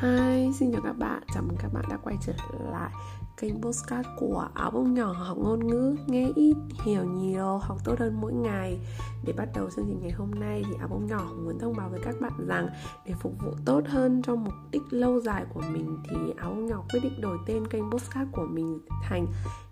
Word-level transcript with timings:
Hi, 0.00 0.52
xin 0.52 0.72
chào 0.72 0.80
các 0.84 0.98
bạn, 0.98 1.22
chào 1.34 1.42
mừng 1.42 1.56
các 1.56 1.72
bạn 1.72 1.84
đã 1.90 1.96
quay 2.02 2.16
trở 2.20 2.32
lại 2.72 2.90
kênh 3.36 3.62
postcard 3.62 4.08
của 4.16 4.48
áo 4.54 4.70
bông 4.70 4.94
nhỏ 4.94 5.12
học 5.12 5.38
ngôn 5.38 5.66
ngữ 5.66 5.96
Nghe 6.06 6.32
ít, 6.34 6.56
hiểu 6.84 7.04
nhiều, 7.04 7.58
học 7.58 7.78
tốt 7.84 7.98
hơn 7.98 8.20
mỗi 8.20 8.32
ngày. 8.32 8.78
Để 9.26 9.32
bắt 9.32 9.48
đầu 9.54 9.70
chương 9.76 9.84
trình 9.88 10.00
ngày 10.02 10.10
hôm 10.10 10.30
nay 10.30 10.62
thì 10.68 10.74
áo 10.78 10.88
bông 10.88 11.06
nhỏ 11.06 11.32
muốn 11.44 11.58
thông 11.58 11.76
báo 11.76 11.88
với 11.88 12.00
các 12.04 12.14
bạn 12.20 12.32
rằng 12.48 12.68
Để 13.06 13.14
phục 13.20 13.32
vụ 13.44 13.52
tốt 13.64 13.80
hơn 13.86 14.22
cho 14.22 14.34
mục 14.34 14.54
đích 14.70 14.82
lâu 14.90 15.20
dài 15.20 15.44
của 15.54 15.62
mình 15.72 15.98
Thì 16.10 16.16
áo 16.36 16.50
bông 16.50 16.66
nhỏ 16.66 16.84
quyết 16.92 17.00
định 17.02 17.20
đổi 17.20 17.38
tên 17.46 17.66
kênh 17.66 17.90
postcard 17.90 18.30
của 18.32 18.46
mình 18.50 18.78
thành 19.02 19.26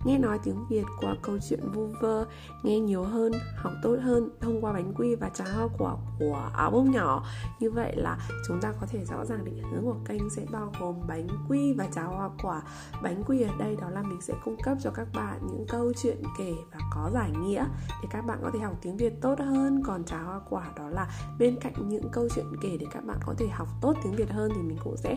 Nghe 0.04 0.18
nói 0.18 0.38
tiếng 0.44 0.66
Việt 0.68 0.84
qua 1.00 1.16
câu 1.22 1.38
chuyện 1.48 1.60
vu 1.72 1.88
vơ 2.00 2.24
Nghe 2.62 2.80
nhiều 2.80 3.02
hơn, 3.02 3.32
học 3.56 3.72
tốt 3.82 3.96
hơn 4.02 4.28
thông 4.40 4.60
qua 4.60 4.72
bánh 4.72 4.94
quy 4.94 5.14
và 5.14 5.28
trà 5.28 5.44
hoa 5.44 5.68
quả 5.78 5.96
của 6.18 6.50
áo 6.56 6.70
bông 6.70 6.90
nhỏ. 6.90 7.26
Như 7.61 7.70
vậy 7.70 7.96
là 7.96 8.18
chúng 8.48 8.61
ta 8.61 8.72
có 8.81 8.86
thể 8.86 9.04
rõ 9.04 9.25
ràng 9.25 9.44
định 9.44 9.62
hướng 9.62 9.84
của 9.84 9.96
kênh 10.04 10.31
sẽ 10.31 10.42
bao 10.50 10.72
gồm 10.81 10.94
bánh 11.08 11.28
quy 11.48 11.72
và 11.72 11.86
trà 11.94 12.03
hoa 12.03 12.31
quả. 12.42 12.62
Bánh 13.03 13.22
quy 13.26 13.42
ở 13.42 13.50
đây 13.58 13.76
đó 13.81 13.90
là 13.90 14.03
mình 14.03 14.21
sẽ 14.21 14.35
cung 14.44 14.57
cấp 14.63 14.79
cho 14.82 14.90
các 14.90 15.08
bạn 15.14 15.39
những 15.46 15.64
câu 15.68 15.93
chuyện 16.03 16.22
kể 16.39 16.54
và 16.72 16.79
có 16.93 17.11
giải 17.14 17.31
nghĩa 17.31 17.64
để 18.03 18.08
các 18.11 18.26
bạn 18.26 18.39
có 18.43 18.50
thể 18.53 18.58
học 18.58 18.76
tiếng 18.82 18.96
Việt 18.96 19.21
tốt 19.21 19.39
hơn 19.39 19.82
còn 19.85 20.04
trà 20.04 20.18
hoa 20.18 20.40
quả 20.50 20.72
đó 20.76 20.89
là 20.89 21.08
bên 21.39 21.57
cạnh 21.61 21.89
những 21.89 22.09
câu 22.12 22.29
chuyện 22.35 22.46
kể 22.61 22.76
để 22.81 22.86
các 22.90 23.04
bạn 23.04 23.18
có 23.26 23.35
thể 23.39 23.46
học 23.48 23.68
tốt 23.81 23.95
tiếng 24.04 24.12
Việt 24.12 24.31
hơn 24.31 24.53
thì 24.54 24.62
mình 24.62 24.79
cũng 24.85 24.96
sẽ 24.96 25.17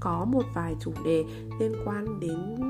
có 0.00 0.24
một 0.24 0.44
vài 0.54 0.76
chủ 0.80 0.92
đề 1.04 1.24
liên 1.60 1.72
quan 1.84 2.20
đến 2.20 2.60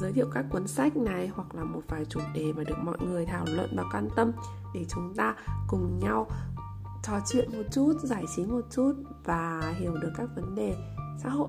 giới 0.00 0.12
thiệu 0.12 0.26
các 0.34 0.44
cuốn 0.50 0.66
sách 0.66 0.96
này 0.96 1.28
hoặc 1.28 1.54
là 1.54 1.64
một 1.64 1.80
vài 1.88 2.04
chủ 2.04 2.20
đề 2.34 2.52
mà 2.52 2.64
được 2.64 2.78
mọi 2.82 2.98
người 3.00 3.26
thảo 3.26 3.44
luận 3.48 3.70
và 3.76 3.84
quan 3.92 4.08
tâm 4.16 4.32
để 4.74 4.84
chúng 4.88 5.14
ta 5.14 5.34
cùng 5.68 5.98
nhau 5.98 6.26
trò 7.02 7.12
chuyện 7.26 7.48
một 7.52 7.62
chút, 7.72 7.92
giải 8.02 8.24
trí 8.36 8.46
một 8.46 8.60
chút 8.70 8.92
và 9.24 9.74
hiểu 9.78 9.96
được 9.96 10.12
các 10.16 10.28
vấn 10.36 10.54
đề 10.54 10.74
xã 11.22 11.28
hội. 11.28 11.48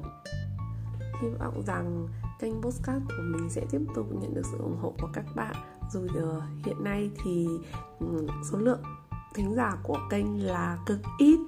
Hy 1.21 1.27
vọng 1.39 1.61
rằng 1.65 2.07
kênh 2.41 2.61
postcard 2.61 3.05
của 3.07 3.23
mình 3.23 3.49
sẽ 3.49 3.65
tiếp 3.71 3.81
tục 3.95 4.07
nhận 4.21 4.33
được 4.33 4.45
sự 4.51 4.57
ủng 4.57 4.77
hộ 4.81 4.93
của 5.01 5.09
các 5.13 5.25
bạn. 5.35 5.55
Dù 5.91 6.07
giờ 6.15 6.41
hiện 6.65 6.83
nay 6.83 7.11
thì 7.23 7.47
ừ, 7.99 8.27
số 8.51 8.57
lượng 8.57 8.81
thính 9.35 9.53
giả 9.55 9.77
của 9.83 9.97
kênh 10.09 10.45
là 10.45 10.77
cực 10.85 10.99
ít 11.19 11.39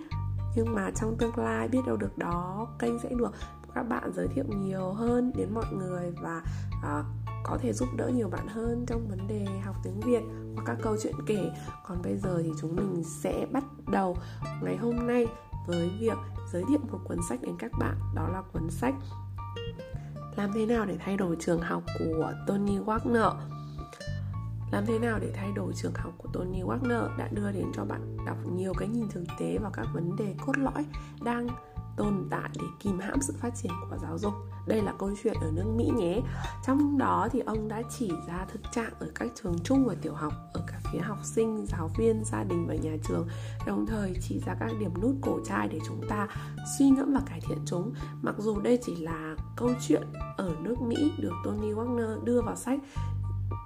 nhưng 0.56 0.76
mà 0.76 0.92
trong 0.96 1.18
tương 1.18 1.38
lai 1.38 1.68
biết 1.68 1.80
đâu 1.86 1.98
được 1.98 2.18
đó 2.18 2.68
kênh 2.80 3.00
sẽ 3.00 3.10
được 3.10 3.32
các 3.76 3.84
bạn 3.84 4.12
giới 4.16 4.28
thiệu 4.28 4.44
nhiều 4.48 4.94
hơn 4.94 5.32
đến 5.36 5.54
mọi 5.54 5.66
người 5.74 6.14
và 6.22 6.42
uh, 6.78 7.06
có 7.44 7.58
thể 7.62 7.74
giúp 7.74 7.90
đỡ 7.98 8.08
nhiều 8.08 8.30
bạn 8.30 8.48
hơn 8.48 8.86
trong 8.88 9.08
vấn 9.08 9.28
đề 9.28 9.46
học 9.64 9.76
tiếng 9.84 10.00
Việt 10.00 10.22
hoặc 10.56 10.64
các 10.66 10.78
câu 10.82 10.98
chuyện 11.04 11.16
kể. 11.26 11.52
Còn 11.88 12.02
bây 12.02 12.18
giờ 12.18 12.42
thì 12.44 12.52
chúng 12.62 12.76
mình 12.76 13.04
sẽ 13.04 13.48
bắt 13.52 13.64
đầu 13.92 14.18
ngày 14.62 14.78
hôm 14.78 15.08
nay 15.08 15.28
với 15.68 15.92
việc 16.00 16.18
giới 16.52 16.64
thiệu 16.70 16.80
một 16.92 17.00
cuốn 17.04 17.18
sách 17.30 17.42
đến 17.42 17.56
các 17.60 17.72
bạn. 17.80 17.96
Đó 18.16 18.28
là 18.28 18.42
cuốn 18.54 18.70
sách 18.70 18.96
làm 20.36 20.52
thế 20.54 20.66
nào 20.66 20.86
để 20.86 20.98
thay 21.00 21.18
đổi 21.18 21.36
trường 21.40 21.62
học 21.62 21.84
của 22.00 22.34
Tony 22.48 22.78
Wagner? 22.78 23.36
Làm 24.72 24.86
thế 24.86 25.00
nào 25.00 25.20
để 25.20 25.32
thay 25.34 25.52
đổi 25.56 25.74
trường 25.76 25.94
học 25.96 26.14
của 26.18 26.30
Tony 26.34 26.62
Wagner 26.62 27.18
đã 27.18 27.28
đưa 27.32 27.52
đến 27.52 27.66
cho 27.74 27.86
bạn 27.86 28.18
đọc 28.26 28.38
nhiều 28.56 28.74
cái 28.78 28.88
nhìn 28.88 29.08
thực 29.10 29.24
tế 29.40 29.58
vào 29.58 29.72
các 29.74 29.88
vấn 29.94 30.16
đề 30.16 30.36
cốt 30.46 30.58
lõi 30.58 30.86
đang 31.24 31.48
tồn 31.98 32.28
tại 32.30 32.50
để 32.56 32.66
kìm 32.80 33.00
hãm 33.00 33.22
sự 33.22 33.34
phát 33.40 33.56
triển 33.56 33.72
của 33.90 33.98
giáo 34.02 34.18
dục? 34.18 34.34
Đây 34.68 34.82
là 34.82 34.94
câu 35.00 35.12
chuyện 35.24 35.34
ở 35.42 35.52
nước 35.52 35.74
Mỹ 35.76 35.92
nhé. 35.96 36.22
Trong 36.66 36.98
đó 36.98 37.28
thì 37.32 37.40
ông 37.40 37.68
đã 37.68 37.82
chỉ 37.98 38.12
ra 38.28 38.46
thực 38.52 38.62
trạng 38.72 38.94
ở 39.00 39.08
các 39.16 39.28
trường 39.36 39.60
trung 39.64 39.86
và 39.86 39.96
tiểu 40.02 40.14
học, 40.14 40.34
ở 40.54 40.62
cả 40.68 40.80
phía 40.92 41.00
học 41.00 41.18
sinh, 41.24 41.66
giáo 41.66 41.90
viên, 41.98 42.24
gia 42.26 42.44
đình 42.44 42.68
và 42.68 42.76
nhà 42.76 42.98
trường, 43.08 43.28
đồng 43.68 43.86
thời 43.86 44.14
chỉ 44.22 44.40
ra 44.46 44.56
các 44.60 44.72
điểm 44.80 44.92
nút 45.02 45.16
cổ 45.22 45.40
trai 45.46 45.68
để 45.68 45.80
chúng 45.88 46.02
ta 46.10 46.28
suy 46.78 46.90
ngẫm 46.90 47.14
và 47.14 47.22
cải 47.26 47.42
thiện 47.42 47.58
chúng. 47.66 47.94
Mặc 48.22 48.36
dù 48.38 48.60
đây 48.60 48.80
chỉ 48.86 48.96
là 48.96 49.33
câu 49.56 49.70
chuyện 49.82 50.04
ở 50.38 50.56
nước 50.62 50.82
Mỹ 50.82 51.12
được 51.18 51.34
Tony 51.44 51.72
Wagner 51.72 52.24
đưa 52.24 52.42
vào 52.42 52.56
sách. 52.56 52.80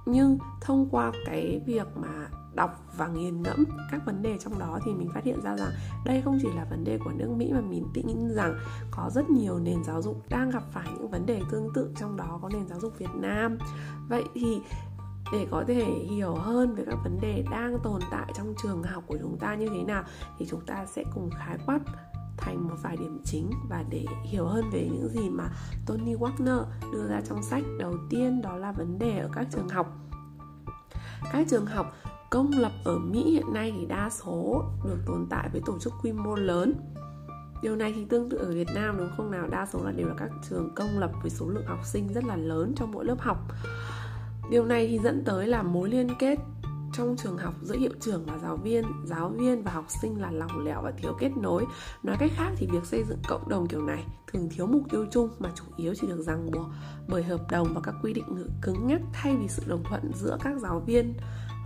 Nhưng 0.05 0.37
thông 0.61 0.89
qua 0.91 1.11
cái 1.25 1.61
việc 1.65 1.87
mà 1.95 2.29
đọc 2.55 2.83
và 2.97 3.07
nghiền 3.07 3.41
ngẫm 3.41 3.65
các 3.91 4.05
vấn 4.05 4.21
đề 4.21 4.37
trong 4.37 4.59
đó 4.59 4.79
thì 4.85 4.93
mình 4.93 5.09
phát 5.13 5.23
hiện 5.23 5.41
ra 5.41 5.57
rằng 5.57 5.71
đây 6.05 6.21
không 6.21 6.39
chỉ 6.41 6.47
là 6.55 6.65
vấn 6.69 6.83
đề 6.83 6.97
của 6.97 7.11
nước 7.15 7.29
Mỹ 7.37 7.51
mà 7.53 7.61
mình 7.61 7.87
tin 7.93 8.29
rằng 8.35 8.59
có 8.91 9.09
rất 9.13 9.29
nhiều 9.29 9.59
nền 9.59 9.83
giáo 9.83 10.01
dục 10.01 10.23
đang 10.29 10.49
gặp 10.49 10.63
phải 10.71 10.87
những 10.97 11.09
vấn 11.09 11.25
đề 11.25 11.41
tương 11.51 11.73
tự 11.73 11.91
trong 11.99 12.17
đó 12.17 12.39
có 12.41 12.49
nền 12.49 12.67
giáo 12.67 12.79
dục 12.79 12.93
Việt 12.97 13.15
Nam. 13.15 13.57
Vậy 14.09 14.23
thì 14.33 14.61
để 15.31 15.47
có 15.51 15.63
thể 15.67 15.85
hiểu 16.09 16.35
hơn 16.35 16.75
về 16.75 16.83
các 16.85 16.95
vấn 17.03 17.19
đề 17.21 17.43
đang 17.51 17.79
tồn 17.83 18.01
tại 18.11 18.31
trong 18.37 18.53
trường 18.63 18.83
học 18.83 19.03
của 19.07 19.17
chúng 19.21 19.37
ta 19.39 19.55
như 19.55 19.69
thế 19.69 19.83
nào 19.83 20.03
thì 20.39 20.45
chúng 20.49 20.61
ta 20.65 20.85
sẽ 20.85 21.03
cùng 21.15 21.29
khái 21.37 21.57
quát 21.65 21.79
thành 22.37 22.67
một 22.67 22.75
vài 22.83 22.97
điểm 22.97 23.21
chính 23.25 23.51
và 23.69 23.83
để 23.89 24.05
hiểu 24.23 24.45
hơn 24.45 24.69
về 24.73 24.89
những 24.93 25.09
gì 25.09 25.29
mà 25.29 25.49
Tony 25.85 26.15
Wagner 26.15 26.63
đưa 26.93 27.07
ra 27.07 27.21
trong 27.29 27.43
sách 27.43 27.63
đầu 27.79 27.93
tiên, 28.09 28.41
đó 28.41 28.55
là 28.57 28.71
vấn 28.71 28.99
đề 28.99 29.17
ở 29.17 29.29
các 29.33 29.47
trường 29.51 29.69
học 29.69 29.87
các 31.31 31.47
trường 31.49 31.65
học 31.65 31.93
công 32.29 32.51
lập 32.51 32.71
ở 32.85 32.99
Mỹ 32.99 33.31
hiện 33.31 33.53
nay 33.53 33.73
thì 33.79 33.85
đa 33.85 34.09
số 34.09 34.63
được 34.85 34.97
tồn 35.05 35.27
tại 35.29 35.49
với 35.51 35.61
tổ 35.65 35.79
chức 35.79 35.93
quy 36.01 36.11
mô 36.11 36.35
lớn 36.35 36.73
Điều 37.61 37.75
này 37.75 37.93
thì 37.95 38.05
tương 38.05 38.29
tự 38.29 38.37
ở 38.37 38.51
Việt 38.53 38.67
Nam, 38.75 38.97
đúng 38.97 39.09
không 39.17 39.31
nào? 39.31 39.47
Đa 39.47 39.65
số 39.65 39.79
là 39.83 39.91
đều 39.91 40.07
là 40.07 40.13
các 40.17 40.29
trường 40.49 40.69
công 40.75 40.99
lập 40.99 41.11
với 41.21 41.29
số 41.29 41.49
lượng 41.49 41.65
học 41.65 41.85
sinh 41.85 42.13
rất 42.13 42.23
là 42.23 42.35
lớn 42.35 42.73
trong 42.75 42.91
mỗi 42.91 43.05
lớp 43.05 43.19
học. 43.19 43.37
Điều 44.49 44.65
này 44.65 44.87
thì 44.87 44.99
dẫn 44.99 45.23
tới 45.25 45.47
là 45.47 45.63
mối 45.63 45.89
liên 45.89 46.07
kết 46.19 46.39
trong 46.93 47.15
trường 47.17 47.37
học 47.37 47.53
giữa 47.61 47.75
hiệu 47.75 47.91
trưởng 48.01 48.25
và 48.25 48.37
giáo 48.37 48.57
viên, 48.57 48.83
giáo 49.05 49.29
viên 49.29 49.63
và 49.63 49.71
học 49.71 49.85
sinh 50.01 50.21
là 50.21 50.31
lỏng 50.31 50.65
lẻo 50.65 50.81
và 50.81 50.91
thiếu 50.91 51.13
kết 51.19 51.31
nối. 51.37 51.65
Nói 52.03 52.15
cách 52.19 52.31
khác 52.35 52.51
thì 52.57 52.67
việc 52.71 52.85
xây 52.85 53.03
dựng 53.09 53.19
cộng 53.27 53.49
đồng 53.49 53.67
kiểu 53.67 53.81
này 53.81 54.03
thường 54.27 54.49
thiếu 54.49 54.67
mục 54.67 54.81
tiêu 54.91 55.05
chung 55.11 55.29
mà 55.39 55.49
chủ 55.55 55.63
yếu 55.77 55.93
chỉ 56.01 56.07
được 56.07 56.21
ràng 56.21 56.51
buộc 56.51 56.65
bởi 57.07 57.23
hợp 57.23 57.51
đồng 57.51 57.73
và 57.73 57.81
các 57.81 57.95
quy 58.03 58.13
định 58.13 58.35
ngữ 58.35 58.47
cứng 58.61 58.87
nhắc 58.87 59.01
thay 59.13 59.35
vì 59.35 59.47
sự 59.47 59.63
đồng 59.67 59.83
thuận 59.83 60.11
giữa 60.15 60.37
các 60.43 60.57
giáo 60.57 60.83
viên 60.85 61.13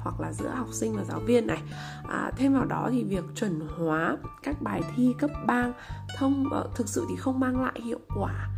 hoặc 0.03 0.19
là 0.19 0.33
giữa 0.33 0.49
học 0.49 0.67
sinh 0.71 0.93
và 0.93 1.03
giáo 1.03 1.19
viên 1.19 1.47
này. 1.47 1.61
À, 2.09 2.31
thêm 2.37 2.53
vào 2.53 2.65
đó 2.65 2.89
thì 2.91 3.03
việc 3.03 3.23
chuẩn 3.35 3.59
hóa 3.77 4.17
các 4.43 4.61
bài 4.61 4.81
thi 4.95 5.13
cấp 5.19 5.31
bang 5.47 5.73
thông 6.17 6.49
ờ, 6.51 6.69
thực 6.75 6.89
sự 6.89 7.05
thì 7.09 7.15
không 7.15 7.39
mang 7.39 7.61
lại 7.61 7.81
hiệu 7.83 7.99
quả. 8.15 8.49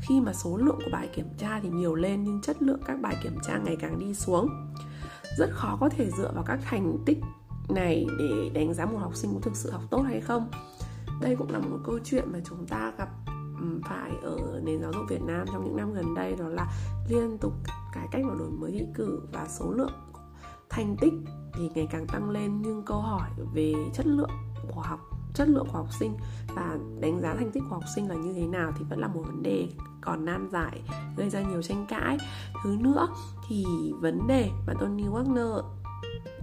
Khi 0.00 0.20
mà 0.20 0.32
số 0.32 0.56
lượng 0.56 0.78
của 0.84 0.90
bài 0.92 1.08
kiểm 1.14 1.28
tra 1.38 1.60
thì 1.62 1.68
nhiều 1.68 1.94
lên 1.94 2.24
nhưng 2.24 2.40
chất 2.40 2.62
lượng 2.62 2.80
các 2.86 3.00
bài 3.00 3.16
kiểm 3.22 3.38
tra 3.46 3.58
ngày 3.64 3.76
càng 3.80 3.98
đi 3.98 4.14
xuống 4.14 4.48
rất 5.38 5.50
khó 5.52 5.76
có 5.80 5.88
thể 5.88 6.10
dựa 6.10 6.32
vào 6.34 6.44
các 6.46 6.58
thành 6.64 6.98
tích 7.06 7.18
này 7.68 8.06
để 8.18 8.50
đánh 8.54 8.74
giá 8.74 8.86
một 8.86 8.98
học 8.98 9.16
sinh 9.16 9.34
có 9.34 9.40
thực 9.42 9.56
sự 9.56 9.70
học 9.70 9.82
tốt 9.90 10.00
hay 10.00 10.20
không. 10.20 10.50
Đây 11.20 11.36
cũng 11.36 11.50
là 11.50 11.58
một 11.58 11.78
câu 11.84 11.98
chuyện 12.04 12.32
mà 12.32 12.38
chúng 12.44 12.66
ta 12.66 12.92
gặp 12.98 13.08
phải 13.88 14.12
ở 14.22 14.60
nền 14.64 14.80
giáo 14.80 14.92
dục 14.92 15.04
Việt 15.08 15.22
Nam 15.22 15.46
trong 15.52 15.64
những 15.64 15.76
năm 15.76 15.92
gần 15.92 16.14
đây, 16.14 16.36
đó 16.36 16.48
là 16.48 16.72
liên 17.08 17.38
tục 17.38 17.52
cải 17.92 18.08
cách 18.10 18.22
và 18.28 18.34
đổi 18.38 18.50
mới 18.50 18.72
thi 18.72 18.86
cử 18.94 19.20
và 19.32 19.46
số 19.48 19.72
lượng 19.72 19.92
thành 20.70 20.96
tích 21.00 21.12
thì 21.54 21.70
ngày 21.74 21.88
càng 21.90 22.06
tăng 22.06 22.30
lên. 22.30 22.62
Nhưng 22.62 22.82
câu 22.82 23.00
hỏi 23.00 23.30
về 23.54 23.74
chất 23.94 24.06
lượng 24.06 24.30
của 24.68 24.80
học 24.80 25.00
chất 25.38 25.48
lượng 25.48 25.66
của 25.66 25.78
học 25.78 25.88
sinh 25.98 26.16
và 26.54 26.78
đánh 27.00 27.20
giá 27.20 27.34
thành 27.34 27.50
tích 27.50 27.62
của 27.68 27.74
học 27.74 27.84
sinh 27.94 28.08
là 28.08 28.14
như 28.14 28.32
thế 28.32 28.46
nào 28.46 28.72
thì 28.78 28.84
vẫn 28.90 28.98
là 28.98 29.08
một 29.08 29.22
vấn 29.26 29.42
đề 29.42 29.68
còn 30.00 30.24
nan 30.24 30.48
giải, 30.52 30.82
gây 31.16 31.30
ra 31.30 31.40
nhiều 31.40 31.62
tranh 31.62 31.86
cãi. 31.88 32.18
Thứ 32.64 32.76
nữa 32.80 33.08
thì 33.48 33.64
vấn 34.00 34.26
đề 34.26 34.50
mà 34.66 34.74
Tony 34.80 35.04
Wagner 35.04 35.62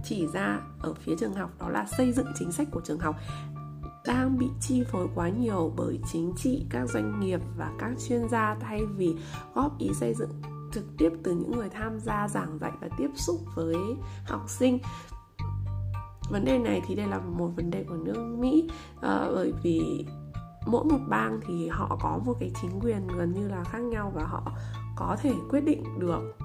chỉ 0.04 0.26
ra 0.26 0.60
ở 0.80 0.94
phía 0.94 1.16
trường 1.20 1.34
học 1.34 1.50
đó 1.60 1.68
là 1.68 1.86
xây 1.98 2.12
dựng 2.12 2.26
chính 2.38 2.52
sách 2.52 2.68
của 2.70 2.80
trường 2.80 2.98
học 2.98 3.16
đang 4.06 4.38
bị 4.38 4.46
chi 4.60 4.84
phối 4.92 5.08
quá 5.14 5.28
nhiều 5.28 5.72
bởi 5.76 6.00
chính 6.12 6.32
trị, 6.36 6.66
các 6.70 6.86
doanh 6.88 7.20
nghiệp 7.20 7.40
và 7.56 7.72
các 7.78 7.92
chuyên 8.08 8.28
gia 8.28 8.56
thay 8.60 8.86
vì 8.86 9.16
góp 9.54 9.78
ý 9.78 9.90
xây 9.94 10.14
dựng 10.14 10.30
trực 10.72 10.84
tiếp 10.98 11.10
từ 11.22 11.32
những 11.32 11.50
người 11.50 11.68
tham 11.68 12.00
gia 12.00 12.28
giảng 12.28 12.58
dạy 12.58 12.72
và 12.80 12.88
tiếp 12.98 13.10
xúc 13.14 13.40
với 13.54 13.76
học 14.26 14.44
sinh 14.48 14.78
vấn 16.30 16.44
đề 16.44 16.58
này 16.58 16.82
thì 16.86 16.94
đây 16.94 17.06
là 17.06 17.18
một 17.18 17.48
vấn 17.56 17.70
đề 17.70 17.84
của 17.84 17.96
nước 17.96 18.36
mỹ. 18.38 18.68
À, 19.02 19.28
bởi 19.34 19.52
vì 19.62 20.06
mỗi 20.66 20.84
một 20.84 20.98
bang 21.08 21.40
thì 21.46 21.68
họ 21.68 21.98
có 22.02 22.20
một 22.24 22.34
cái 22.40 22.50
chính 22.62 22.80
quyền 22.80 23.06
gần 23.18 23.32
như 23.32 23.48
là 23.48 23.64
khác 23.64 23.78
nhau 23.78 24.12
và 24.14 24.24
họ 24.24 24.52
có 24.96 25.16
thể 25.20 25.32
quyết 25.50 25.60
định 25.60 25.84
được 25.98 26.36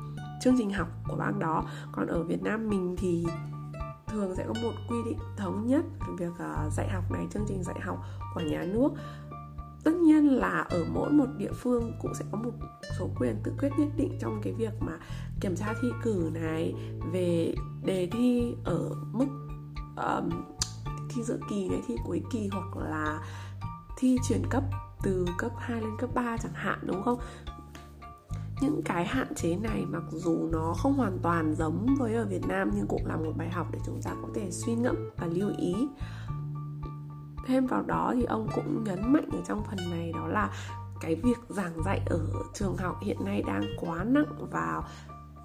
chương 0.42 0.56
trình 0.58 0.72
học 0.72 0.88
của 1.08 1.16
bang 1.16 1.40
đó. 1.40 1.64
Còn 1.92 2.08
ở 2.08 2.24
việt 2.24 2.42
nam 2.44 2.70
mình 2.70 2.96
thì 3.00 3.26
thường 4.08 4.36
sẽ 4.36 4.46
có 4.48 4.54
một 4.64 4.72
quy 4.90 4.98
định 5.06 5.18
thống 5.38 5.68
nhất 5.68 5.86
về 6.00 6.14
việc 6.18 6.34
uh, 6.34 6.74
dạy 6.74 6.90
học 6.90 7.12
này 7.12 7.28
chương 7.34 7.46
trình 7.48 7.64
dạy 7.64 7.80
học 7.82 7.98
của 8.36 8.42
nhà 8.42 8.64
nước. 8.64 8.90
Tất 9.84 9.94
nhiên 9.94 10.28
là 10.28 10.66
ở 10.70 10.86
mỗi 10.94 11.12
một 11.12 11.26
địa 11.38 11.52
phương 11.54 11.92
cũng 12.02 12.14
sẽ 12.16 12.26
có 12.32 12.38
một 12.38 12.52
số 13.00 13.10
quyền 13.20 13.36
tự 13.44 13.54
quyết 13.60 13.70
nhất 13.78 13.88
định 13.98 14.18
trong 14.20 14.42
cái 14.44 14.54
việc 14.54 14.74
mà 14.80 14.98
kiểm 15.42 15.56
tra 15.56 15.74
thi 15.82 15.88
cử 16.04 16.32
này 16.34 16.74
về 17.14 17.56
đề 17.86 18.08
thi 18.12 18.56
ở 18.64 18.90
mức 19.12 19.41
um, 20.06 20.30
thi 21.10 21.24
giữa 21.24 21.38
kỳ 21.50 21.70
này 21.70 21.82
thi 21.88 21.96
cuối 22.06 22.22
kỳ 22.32 22.50
hoặc 22.52 22.78
là 22.78 23.20
thi 23.98 24.18
chuyển 24.30 24.42
cấp 24.50 24.64
từ 25.04 25.26
cấp 25.38 25.52
2 25.58 25.82
lên 25.82 25.98
cấp 26.00 26.10
3 26.14 26.38
chẳng 26.38 26.54
hạn 26.54 26.80
đúng 26.82 27.04
không? 27.04 27.20
Những 28.62 28.82
cái 28.86 29.06
hạn 29.06 29.36
chế 29.36 29.56
này 29.56 29.86
mặc 29.86 30.04
dù 30.12 30.50
nó 30.52 30.74
không 30.78 30.94
hoàn 30.94 31.20
toàn 31.24 31.56
giống 31.56 31.96
với 32.00 32.14
ở 32.14 32.26
Việt 32.26 32.48
Nam 32.48 32.72
nhưng 32.76 32.88
cũng 32.88 33.06
là 33.06 33.16
một 33.16 33.34
bài 33.38 33.50
học 33.50 33.68
để 33.72 33.80
chúng 33.86 34.02
ta 34.04 34.12
có 34.22 34.28
thể 34.36 34.52
suy 34.52 34.76
ngẫm 34.76 34.96
và 35.18 35.28
lưu 35.28 35.52
ý. 35.58 35.76
Thêm 37.48 37.68
vào 37.68 37.84
đó 37.84 38.12
thì 38.16 38.24
ông 38.24 38.48
cũng 38.56 38.84
nhấn 38.84 39.14
mạnh 39.14 39.30
ở 39.32 39.40
trong 39.48 39.64
phần 39.64 39.92
này 39.92 40.12
đó 40.14 40.28
là 40.28 40.50
cái 41.02 41.16
việc 41.16 41.38
giảng 41.50 41.84
dạy 41.84 42.02
ở 42.06 42.20
trường 42.54 42.78
học 42.78 43.00
hiện 43.02 43.26
nay 43.26 43.44
đang 43.48 43.64
quá 43.80 44.04
nặng 44.04 44.48
vào 44.52 44.84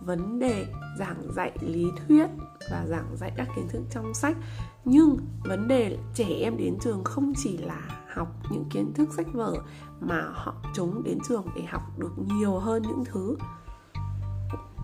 vấn 0.01 0.39
đề, 0.39 0.67
giảng 0.99 1.33
dạy 1.33 1.53
lý 1.61 1.87
thuyết 1.97 2.27
và 2.71 2.87
giảng 2.87 3.17
dạy 3.17 3.33
các 3.37 3.49
kiến 3.57 3.69
thức 3.69 3.83
trong 3.91 4.15
sách. 4.15 4.37
Nhưng 4.85 5.17
vấn 5.45 5.69
đề 5.69 5.99
trẻ 6.15 6.29
em 6.41 6.57
đến 6.57 6.79
trường 6.81 7.05
không 7.05 7.33
chỉ 7.37 7.59
là 7.59 7.81
học 8.15 8.29
những 8.51 8.65
kiến 8.71 8.93
thức 8.95 9.09
sách 9.17 9.27
vở 9.33 9.55
mà 10.01 10.29
họ 10.33 10.55
chúng 10.75 11.03
đến 11.03 11.19
trường 11.29 11.47
để 11.57 11.63
học 11.63 11.83
được 11.99 12.13
nhiều 12.19 12.59
hơn 12.59 12.83
những 12.83 13.05
thứ 13.05 13.37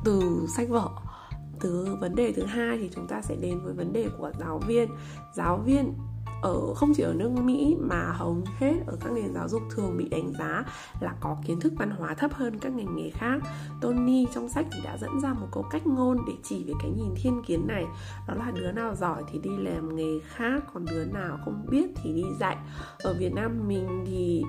từ 0.05 0.47
sách 0.57 0.69
vở. 0.69 0.89
Từ 1.61 1.97
vấn 2.01 2.15
đề 2.15 2.33
thứ 2.33 2.45
hai 2.45 2.79
thì 2.79 2.91
chúng 2.95 3.07
ta 3.07 3.23
sẽ 3.23 3.37
đến 3.37 3.61
với 3.65 3.75
vấn 3.75 3.93
đề 3.93 4.09
của 4.19 4.33
giáo 4.39 4.61
viên. 4.67 4.89
Giáo 5.35 5.59
viên 5.59 5.95
ở 6.43 6.75
không 6.75 6.93
chỉ 6.95 7.03
ở 7.03 7.15
nước 7.15 7.31
Mỹ 7.31 7.77
mà 7.81 8.13
hầu 8.13 8.37
hết 8.59 8.75
ở 8.87 8.97
các 9.01 9.13
nền 9.13 9.35
giáo 9.35 9.49
dục 9.49 9.63
thường 9.71 9.97
bị 9.97 10.09
đánh 10.09 10.33
giá 10.39 10.65
là 11.01 11.15
có 11.21 11.37
kiến 11.47 11.61
thức 11.61 11.73
văn 11.77 11.91
hóa 11.91 12.15
thấp 12.15 12.35
hơn 12.35 12.59
các 12.59 12.73
ngành 12.73 12.97
nghề 12.97 13.11
khác. 13.11 13.39
Tony 13.81 14.27
trong 14.35 14.49
sách 14.49 14.67
thì 14.73 14.81
đã 14.85 14.97
dẫn 14.97 15.21
ra 15.21 15.33
một 15.33 15.47
câu 15.53 15.65
cách 15.71 15.87
ngôn 15.87 16.19
để 16.27 16.33
chỉ 16.43 16.65
về 16.65 16.75
cái 16.83 16.91
nhìn 16.91 17.15
thiên 17.17 17.43
kiến 17.47 17.67
này, 17.67 17.85
đó 18.29 18.35
là 18.35 18.51
đứa 18.51 18.73
nào 18.73 18.95
giỏi 18.95 19.23
thì 19.33 19.39
đi 19.39 19.51
làm 19.59 19.97
nghề 19.97 20.19
khác, 20.27 20.63
còn 20.75 20.85
đứa 20.85 21.05
nào 21.05 21.39
không 21.45 21.67
biết 21.71 21.87
thì 22.03 22.13
đi 22.13 22.25
dạy. 22.41 22.57
Ở 22.99 23.15
Việt 23.19 23.35
Nam 23.35 23.69
mình 23.69 24.05
thì 24.07 24.45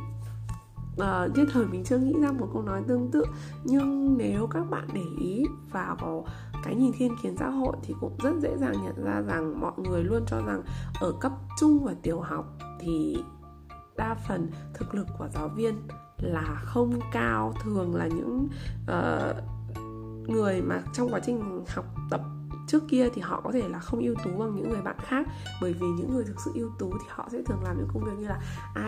ờ, 0.97 1.27
uh, 1.31 1.37
nhất 1.37 1.47
thời 1.53 1.65
mình 1.65 1.83
chưa 1.83 1.97
nghĩ 1.97 2.13
ra 2.21 2.31
một 2.31 2.49
câu 2.53 2.61
nói 2.61 2.83
tương 2.87 3.11
tự 3.11 3.25
nhưng 3.63 4.17
nếu 4.17 4.47
các 4.47 4.69
bạn 4.69 4.87
để 4.93 5.03
ý 5.21 5.43
vào 5.71 6.25
cái 6.63 6.75
nhìn 6.75 6.91
thiên 6.97 7.15
kiến 7.21 7.35
xã 7.37 7.49
hội 7.49 7.75
thì 7.83 7.93
cũng 8.01 8.17
rất 8.23 8.33
dễ 8.41 8.57
dàng 8.57 8.73
nhận 8.83 9.03
ra 9.03 9.21
rằng 9.21 9.59
mọi 9.59 9.73
người 9.77 10.03
luôn 10.03 10.23
cho 10.27 10.41
rằng 10.47 10.63
ở 11.01 11.13
cấp 11.21 11.31
trung 11.59 11.83
và 11.83 11.93
tiểu 12.01 12.21
học 12.21 12.45
thì 12.79 13.17
đa 13.97 14.15
phần 14.27 14.51
thực 14.73 14.95
lực 14.95 15.07
của 15.17 15.27
giáo 15.33 15.47
viên 15.47 15.75
là 16.17 16.61
không 16.61 16.99
cao 17.11 17.53
thường 17.63 17.95
là 17.95 18.07
những 18.07 18.47
uh, 18.83 19.35
người 20.29 20.61
mà 20.61 20.81
trong 20.93 21.09
quá 21.13 21.19
trình 21.25 21.63
học 21.67 21.85
trước 22.67 22.83
kia 22.87 23.09
thì 23.09 23.21
họ 23.21 23.41
có 23.43 23.51
thể 23.51 23.69
là 23.69 23.79
không 23.79 23.99
ưu 23.99 24.15
tú 24.23 24.31
bằng 24.37 24.55
những 24.55 24.69
người 24.69 24.81
bạn 24.81 24.95
khác, 24.99 25.27
bởi 25.61 25.73
vì 25.73 25.87
những 25.87 26.13
người 26.13 26.23
thực 26.23 26.39
sự 26.45 26.51
ưu 26.55 26.69
tú 26.79 26.91
thì 26.91 27.07
họ 27.09 27.27
sẽ 27.31 27.37
thường 27.45 27.63
làm 27.63 27.77
những 27.77 27.87
công 27.93 28.03
việc 28.03 28.11
như 28.19 28.27
là 28.27 28.39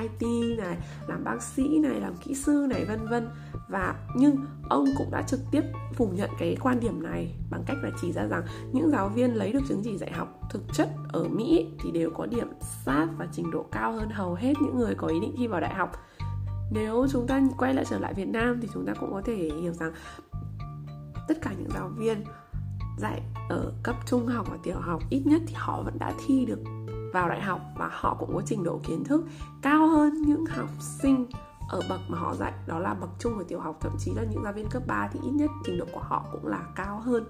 IT 0.01 0.57
này, 0.57 0.77
làm 1.07 1.24
bác 1.24 1.42
sĩ 1.42 1.80
này, 1.80 2.00
làm 2.00 2.16
kỹ 2.16 2.36
sư 2.36 2.68
này, 2.69 2.86
vân 2.86 3.07
vân. 3.07 3.30
Và 3.69 3.95
nhưng 4.16 4.38
ông 4.69 4.86
cũng 4.98 5.12
đã 5.12 5.22
trực 5.22 5.39
tiếp 5.51 5.62
phủ 5.94 6.10
nhận 6.16 6.30
cái 6.39 6.57
quan 6.62 6.80
điểm 6.80 7.04
này 7.04 7.36
bằng 7.50 7.63
cách 7.66 7.77
là 7.83 7.92
chỉ 8.01 8.12
ra 8.12 8.27
rằng 8.27 8.44
những 8.74 8.89
giáo 8.89 9.10
viên 9.10 9.33
lấy 9.33 9.51
được 9.51 9.62
chứng 9.69 9.81
chỉ 9.83 9.98
dạy 9.98 10.12
học 10.12 10.39
thực 10.50 10.62
chất 10.74 10.89
ở 11.13 11.28
Mỹ 11.28 11.68
thì 11.83 11.92
đều 11.92 12.10
có 12.10 12.25
điểm 12.25 12.48
sát 12.86 13.07
và 13.18 13.28
trình 13.31 13.51
độ 13.51 13.66
cao 13.71 13.92
hơn 13.92 14.10
hầu 14.10 14.33
hết 14.33 14.54
những 14.62 14.78
người 14.78 14.95
có 14.95 15.07
ý 15.07 15.19
định 15.19 15.36
thi 15.38 15.48
vào 15.48 15.62
đại 15.62 15.74
học. 15.74 15.92
Nếu 16.71 17.07
chúng 17.12 17.28
ta 17.28 17.42
quay 17.57 17.74
lại 17.74 17.86
trở 17.89 18.00
lại 18.00 18.13
Việt 18.13 18.28
Nam 18.28 18.60
thì 18.62 18.68
chúng 18.74 18.86
ta 18.86 18.94
cũng 18.94 19.13
có 19.13 19.21
thể 19.21 19.36
hiểu 19.62 19.74
rằng 19.74 19.92
tất 21.28 21.42
cả 21.42 21.54
những 21.57 21.69
giáo 21.74 21.92
viên 21.98 22.24
dạy 22.97 23.21
ở 23.50 23.74
cấp 23.83 23.95
trung 24.06 24.27
học 24.27 24.47
và 24.51 24.57
tiểu 24.63 24.80
học, 24.80 25.01
ít 25.09 25.21
nhất 25.25 25.42
thì 25.47 25.53
họ 25.57 25.81
vẫn 25.81 26.00
đã 26.00 26.13
thi 26.25 26.45
được 26.45 26.59
vào 27.13 27.30
đại 27.30 27.42
học 27.42 27.62
và 27.77 27.89
họ 27.92 28.15
cũng 28.19 28.36
có 28.36 28.42
trình 28.45 28.63
độ 28.63 28.80
kiến 28.83 29.03
thức 29.03 29.25
cao 29.62 29.88
hơn 29.88 30.21
những 30.21 30.45
học 30.45 30.69
sinh 30.80 31.25
ở 31.69 31.80
bậc 31.89 32.00
mà 32.09 32.19
họ 32.19 32.36
dạy. 32.36 32.53
Đó 32.68 32.80
là 32.80 32.94
bậc 32.94 33.09
trung 33.19 33.33
và 33.38 33.44
tiểu 33.47 33.59
học, 33.59 33.77
thậm 33.81 33.92
chí 34.00 34.12
là 34.15 34.24
những 34.24 34.44
giáo 34.44 34.53
viên 34.53 34.69
cấp 34.69 34.83
3 34.88 35.09
thì 35.13 35.19
ít 35.24 35.31
nhất 35.31 35.51
trình 35.65 35.77
độ 35.77 35.86
của 35.94 36.01
họ 36.03 36.25
cũng 36.31 36.47
là 36.47 36.59
cao 36.75 37.00
hơn 37.00 37.24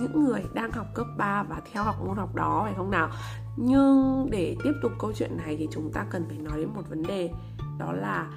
những 0.00 0.24
người 0.24 0.44
đang 0.54 0.72
học 0.72 0.86
cấp 0.94 1.06
3 1.18 1.42
và 1.42 1.60
theo 1.72 1.84
học 1.84 1.96
môn 2.06 2.16
học 2.16 2.34
đó, 2.34 2.60
phải 2.64 2.74
không 2.76 2.90
nào? 2.90 3.10
Nhưng 3.56 4.28
để 4.30 4.56
tiếp 4.64 4.72
tục 4.82 4.92
câu 4.98 5.12
chuyện 5.12 5.36
này 5.36 5.56
thì 5.56 5.68
chúng 5.70 5.92
ta 5.92 6.06
cần 6.10 6.24
phải 6.28 6.38
nói 6.38 6.56
đến 6.56 6.68
một 6.74 6.82
vấn 6.88 7.02
đề, 7.02 7.30
đó 7.78 7.92
là 7.92 8.30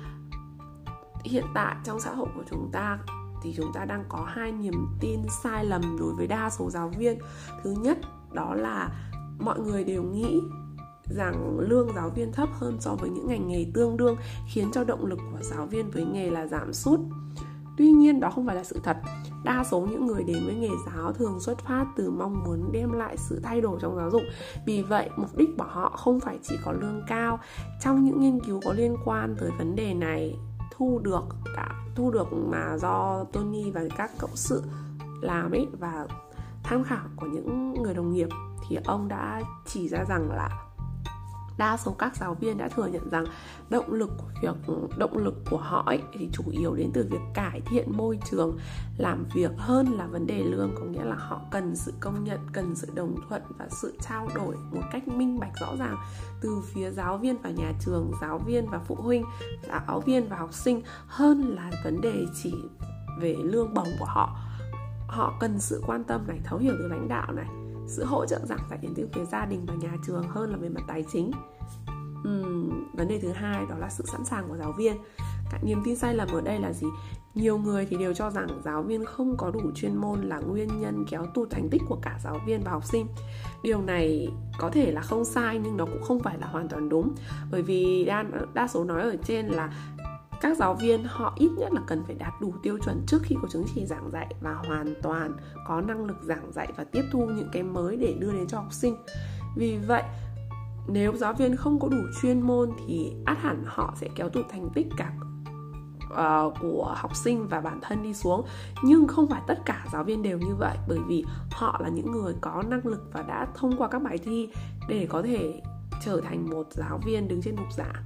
hiện 1.23 1.45
tại 1.53 1.75
trong 1.83 1.99
xã 1.99 2.13
hội 2.13 2.27
của 2.35 2.43
chúng 2.49 2.69
ta 2.71 2.99
thì 3.45 3.53
chúng 3.57 3.73
ta 3.73 3.85
đang 3.85 4.03
có 4.09 4.25
hai 4.27 4.51
niềm 4.51 4.87
tin 4.99 5.19
sai 5.43 5.65
lầm 5.65 5.97
đối 5.99 6.13
với 6.13 6.27
đa 6.27 6.49
số 6.49 6.69
giáo 6.69 6.91
viên. 6.97 7.19
Thứ 7.63 7.71
nhất, 7.71 7.97
đó 8.33 8.53
là 8.53 8.89
mọi 9.39 9.59
người 9.59 9.83
đều 9.83 10.03
nghĩ 10.03 10.41
rằng 11.03 11.59
lương 11.59 11.89
giáo 11.95 12.09
viên 12.09 12.31
thấp 12.31 12.49
hơn 12.53 12.77
so 12.79 12.95
với 12.95 13.09
những 13.09 13.27
ngành 13.27 13.47
nghề 13.47 13.65
tương 13.73 13.97
đương, 13.97 14.15
khiến 14.47 14.71
cho 14.71 14.83
động 14.83 15.05
lực 15.05 15.19
của 15.31 15.41
giáo 15.41 15.65
viên 15.65 15.91
với 15.91 16.05
nghề 16.05 16.29
là 16.29 16.47
giảm 16.47 16.73
sút. 16.73 16.99
Tuy 17.77 17.91
nhiên, 17.91 18.19
đó 18.19 18.29
không 18.29 18.45
phải 18.45 18.55
là 18.55 18.63
sự 18.63 18.79
thật. 18.83 18.97
Đa 19.43 19.63
số 19.63 19.87
những 19.91 20.05
người 20.05 20.23
đến 20.23 20.37
với 20.45 20.55
nghề 20.55 20.69
giáo 20.87 21.13
thường 21.13 21.39
xuất 21.39 21.59
phát 21.59 21.85
từ 21.95 22.11
mong 22.11 22.43
muốn 22.43 22.71
đem 22.71 22.91
lại 22.91 23.17
sự 23.17 23.39
thay 23.43 23.61
đổi 23.61 23.79
trong 23.81 23.95
giáo 23.95 24.11
dục. 24.11 24.21
Vì 24.65 24.81
vậy, 24.81 25.09
mục 25.17 25.37
đích 25.37 25.49
của 25.57 25.65
họ 25.67 25.89
không 25.89 26.19
phải 26.19 26.39
chỉ 26.43 26.55
có 26.65 26.71
lương 26.71 27.01
cao. 27.07 27.39
Trong 27.81 28.03
những 28.03 28.19
nghiên 28.19 28.39
cứu 28.39 28.59
có 28.65 28.73
liên 28.73 28.95
quan 29.05 29.35
tới 29.39 29.51
vấn 29.57 29.75
đề 29.75 29.93
này 29.93 30.35
thu 30.77 30.99
được 30.99 31.25
đã 31.55 31.69
thu 31.95 32.11
được 32.11 32.33
mà 32.33 32.77
do 32.77 33.23
Tony 33.33 33.71
và 33.71 33.81
các 33.97 34.11
cộng 34.19 34.35
sự 34.35 34.63
làm 35.21 35.51
ấy 35.51 35.67
và 35.79 36.07
tham 36.63 36.83
khảo 36.83 37.07
của 37.15 37.27
những 37.27 37.73
người 37.83 37.93
đồng 37.93 38.13
nghiệp, 38.13 38.27
thì 38.69 38.77
ông 38.85 39.07
đã 39.07 39.41
chỉ 39.65 39.87
ra 39.89 40.03
rằng 40.09 40.31
là 40.31 40.64
đa 41.57 41.77
số 41.77 41.91
các 41.91 42.15
giáo 42.15 42.33
viên 42.33 42.57
đã 42.57 42.69
thừa 42.69 42.87
nhận 42.87 43.09
rằng 43.09 43.25
động 43.69 43.93
lực 43.93 44.09
của 44.17 44.29
việc, 44.41 44.75
động 44.97 45.17
lực 45.17 45.35
của 45.49 45.57
họ 45.57 45.83
ấy 45.85 46.01
thì 46.13 46.29
chủ 46.33 46.43
yếu 46.51 46.75
đến 46.75 46.91
từ 46.93 47.07
việc 47.11 47.21
cải 47.33 47.61
thiện 47.61 47.97
môi 47.97 48.19
trường, 48.31 48.57
làm 48.97 49.25
việc 49.33 49.51
hơn 49.57 49.87
là 49.97 50.07
vấn 50.07 50.27
đề 50.27 50.43
lương. 50.43 50.75
Có 50.79 50.85
nghĩa 50.85 51.03
là 51.03 51.15
họ 51.15 51.41
cần 51.51 51.75
sự 51.75 51.93
công 51.99 52.23
nhận, 52.23 52.39
cần 52.53 52.75
sự 52.75 52.87
đồng 52.93 53.15
thuận 53.29 53.41
và 53.57 53.67
sự 53.69 53.97
trao 54.01 54.29
đổi 54.35 54.55
một 54.71 54.81
cách 54.91 55.07
minh 55.07 55.39
bạch, 55.39 55.59
rõ 55.61 55.75
ràng 55.79 55.97
từ 56.41 56.61
phía 56.73 56.91
giáo 56.91 57.17
viên 57.17 57.37
và 57.41 57.49
nhà 57.49 57.71
trường, 57.79 58.11
giáo 58.21 58.41
viên 58.45 58.69
và 58.69 58.79
phụ 58.79 58.95
huynh, 58.95 59.25
giáo 59.67 59.99
viên 60.05 60.29
và 60.29 60.37
học 60.37 60.53
sinh, 60.53 60.81
hơn 61.07 61.55
là 61.55 61.71
vấn 61.83 62.01
đề 62.01 62.25
chỉ 62.43 62.53
về 63.19 63.35
lương 63.39 63.73
bổng 63.73 63.87
của 63.99 64.05
họ. 64.05 64.37
Họ 65.07 65.33
cần 65.39 65.59
sự 65.59 65.83
quan 65.87 66.03
tâm 66.03 66.27
này, 66.27 66.39
thấu 66.43 66.59
hiểu 66.59 66.73
từ 66.79 66.87
lãnh 66.87 67.07
đạo 67.07 67.31
này 67.31 67.64
sự 67.87 68.05
hỗ 68.05 68.25
trợ 68.25 68.39
giảng 68.45 68.67
dạy 68.69 68.79
đến 68.81 68.91
từ 68.95 69.07
phía 69.13 69.25
gia 69.25 69.45
đình 69.45 69.65
và 69.65 69.73
nhà 69.73 69.97
trường 70.07 70.23
hơn 70.23 70.51
là 70.51 70.57
về 70.57 70.69
mặt 70.69 70.81
tài 70.87 71.03
chính. 71.11 71.31
Uhm, 72.27 72.93
vấn 72.93 73.07
đề 73.07 73.19
thứ 73.19 73.31
hai 73.31 73.65
đó 73.69 73.77
là 73.77 73.89
sự 73.89 74.03
sẵn 74.07 74.25
sàng 74.25 74.47
của 74.47 74.57
giáo 74.57 74.73
viên. 74.77 74.97
Cả 75.51 75.59
niềm 75.63 75.81
tin 75.85 75.95
sai 75.95 76.13
lầm 76.13 76.27
ở 76.33 76.41
đây 76.41 76.59
là 76.59 76.73
gì? 76.73 76.87
Nhiều 77.35 77.57
người 77.57 77.85
thì 77.85 77.97
đều 77.97 78.13
cho 78.13 78.29
rằng 78.29 78.47
giáo 78.63 78.83
viên 78.83 79.05
không 79.05 79.37
có 79.37 79.51
đủ 79.51 79.71
chuyên 79.75 79.95
môn 79.95 80.21
là 80.21 80.39
nguyên 80.39 80.81
nhân 80.81 81.05
kéo 81.09 81.25
tụt 81.33 81.49
thành 81.49 81.69
tích 81.69 81.81
của 81.87 81.99
cả 82.01 82.19
giáo 82.23 82.39
viên 82.45 82.61
và 82.63 82.71
học 82.71 82.85
sinh. 82.85 83.07
Điều 83.63 83.81
này 83.81 84.27
có 84.59 84.69
thể 84.69 84.91
là 84.91 85.01
không 85.01 85.25
sai 85.25 85.59
nhưng 85.63 85.77
nó 85.77 85.85
cũng 85.85 86.01
không 86.03 86.19
phải 86.19 86.37
là 86.37 86.47
hoàn 86.47 86.67
toàn 86.67 86.89
đúng. 86.89 87.15
Bởi 87.51 87.61
vì 87.61 88.05
đa, 88.05 88.25
đa 88.53 88.67
số 88.67 88.83
nói 88.83 89.01
ở 89.01 89.15
trên 89.23 89.47
là 89.47 89.73
các 90.41 90.57
giáo 90.57 90.73
viên 90.73 91.03
họ 91.03 91.33
ít 91.35 91.49
nhất 91.57 91.73
là 91.73 91.81
cần 91.87 92.03
phải 92.05 92.15
đạt 92.15 92.33
đủ 92.41 92.53
tiêu 92.63 92.77
chuẩn 92.85 93.03
trước 93.07 93.21
khi 93.23 93.35
có 93.41 93.47
chứng 93.47 93.65
chỉ 93.75 93.85
giảng 93.85 94.11
dạy 94.11 94.35
và 94.41 94.53
hoàn 94.53 94.93
toàn 95.01 95.33
có 95.67 95.81
năng 95.81 96.05
lực 96.05 96.17
giảng 96.21 96.51
dạy 96.51 96.71
và 96.77 96.83
tiếp 96.83 97.03
thu 97.11 97.25
những 97.25 97.49
cái 97.53 97.63
mới 97.63 97.97
để 97.97 98.15
đưa 98.19 98.31
đến 98.31 98.47
cho 98.47 98.57
học 98.57 98.73
sinh. 98.73 98.95
Vì 99.55 99.77
vậy 99.77 100.03
nếu 100.87 101.15
giáo 101.15 101.33
viên 101.33 101.55
không 101.55 101.79
có 101.79 101.87
đủ 101.87 102.01
chuyên 102.21 102.41
môn 102.41 102.71
thì 102.87 103.13
át 103.25 103.37
hẳn 103.37 103.63
họ 103.65 103.93
sẽ 103.95 104.09
kéo 104.15 104.29
tụt 104.29 104.45
thành 104.49 104.69
tích 104.73 104.87
cả 104.97 105.11
uh, 106.05 106.53
của 106.61 106.93
học 106.97 107.15
sinh 107.15 107.47
và 107.47 107.61
bản 107.61 107.79
thân 107.81 108.03
đi 108.03 108.13
xuống. 108.13 108.45
Nhưng 108.83 109.07
không 109.07 109.29
phải 109.29 109.41
tất 109.47 109.59
cả 109.65 109.85
giáo 109.93 110.03
viên 110.03 110.23
đều 110.23 110.37
như 110.37 110.55
vậy 110.55 110.77
bởi 110.87 110.99
vì 111.07 111.25
họ 111.51 111.79
là 111.83 111.89
những 111.89 112.11
người 112.11 112.33
có 112.41 112.63
năng 112.67 112.87
lực 112.87 113.09
và 113.13 113.21
đã 113.21 113.47
thông 113.55 113.77
qua 113.77 113.87
các 113.87 114.01
bài 114.01 114.17
thi 114.17 114.49
để 114.89 115.07
có 115.09 115.21
thể 115.21 115.61
trở 116.05 116.21
thành 116.21 116.49
một 116.49 116.67
giáo 116.71 116.99
viên 117.05 117.27
đứng 117.27 117.41
trên 117.41 117.55
bục 117.55 117.73
giảng 117.77 118.03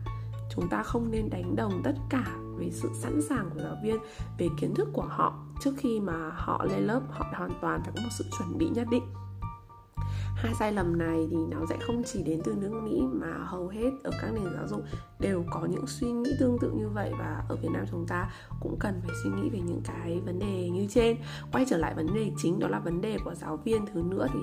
chúng 0.55 0.69
ta 0.69 0.83
không 0.83 1.11
nên 1.11 1.29
đánh 1.29 1.55
đồng 1.55 1.81
tất 1.83 1.93
cả 2.09 2.25
về 2.57 2.69
sự 2.71 2.89
sẵn 2.93 3.21
sàng 3.21 3.49
của 3.53 3.59
giáo 3.59 3.75
viên, 3.83 3.97
về 4.37 4.47
kiến 4.57 4.75
thức 4.75 4.89
của 4.93 5.05
họ 5.09 5.45
trước 5.61 5.71
khi 5.77 5.99
mà 5.99 6.31
họ 6.35 6.65
lên 6.65 6.83
lớp, 6.83 7.01
họ 7.09 7.25
hoàn 7.33 7.51
toàn 7.61 7.81
phải 7.83 7.93
có 7.95 8.01
một 8.01 8.09
sự 8.17 8.25
chuẩn 8.37 8.57
bị 8.57 8.69
nhất 8.69 8.87
định. 8.91 9.03
Hai 10.35 10.53
sai 10.53 10.71
lầm 10.71 10.97
này 10.97 11.27
thì 11.31 11.37
nó 11.51 11.57
sẽ 11.69 11.77
không 11.81 12.03
chỉ 12.05 12.23
đến 12.23 12.41
từ 12.43 12.55
nước 12.55 12.81
Mỹ 12.83 13.01
mà 13.11 13.37
hầu 13.45 13.67
hết 13.67 13.91
ở 14.03 14.11
các 14.21 14.31
nền 14.33 14.53
giáo 14.55 14.67
dục 14.67 14.81
đều 15.19 15.43
có 15.51 15.65
những 15.65 15.87
suy 15.87 16.11
nghĩ 16.11 16.31
tương 16.39 16.59
tự 16.59 16.71
như 16.71 16.89
vậy 16.89 17.11
và 17.19 17.43
ở 17.49 17.55
Việt 17.55 17.69
Nam 17.73 17.85
chúng 17.91 18.07
ta 18.07 18.31
cũng 18.59 18.79
cần 18.79 19.01
phải 19.05 19.15
suy 19.23 19.29
nghĩ 19.29 19.49
về 19.49 19.59
những 19.59 19.81
cái 19.83 20.21
vấn 20.25 20.39
đề 20.39 20.69
như 20.69 20.87
trên. 20.89 21.17
Quay 21.51 21.65
trở 21.69 21.77
lại 21.77 21.95
vấn 21.95 22.13
đề 22.13 22.31
chính, 22.37 22.59
đó 22.59 22.67
là 22.67 22.79
vấn 22.79 23.01
đề 23.01 23.17
của 23.23 23.35
giáo 23.35 23.57
viên. 23.57 23.85
Thứ 23.85 24.03
nữa 24.03 24.27
thì 24.33 24.39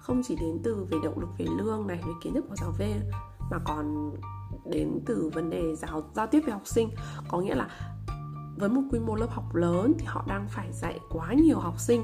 không 0.00 0.22
chỉ 0.24 0.36
đến 0.36 0.60
từ 0.64 0.86
về 0.90 0.98
động 1.04 1.18
lực, 1.18 1.28
về 1.38 1.46
lương 1.58 1.86
này, 1.86 2.00
về 2.06 2.12
kiến 2.22 2.34
thức 2.34 2.44
của 2.48 2.56
giáo 2.56 2.72
viên 2.78 3.00
mà 3.50 3.58
còn 3.64 4.10
đến 4.70 5.00
từ 5.06 5.30
vấn 5.34 5.50
đề 5.50 5.76
giáo, 5.76 6.02
giao 6.14 6.26
tiếp 6.26 6.40
với 6.44 6.52
học 6.52 6.66
sinh. 6.66 6.88
Có 7.28 7.40
nghĩa 7.40 7.54
là 7.54 7.68
với 8.56 8.68
một 8.68 8.82
quy 8.90 8.98
mô 8.98 9.14
lớp 9.14 9.30
học 9.30 9.54
lớn 9.54 9.94
thì 9.98 10.04
họ 10.06 10.24
đang 10.28 10.48
phải 10.48 10.72
dạy 10.72 10.98
quá 11.10 11.32
nhiều 11.32 11.58
học 11.58 11.80
sinh, 11.80 12.02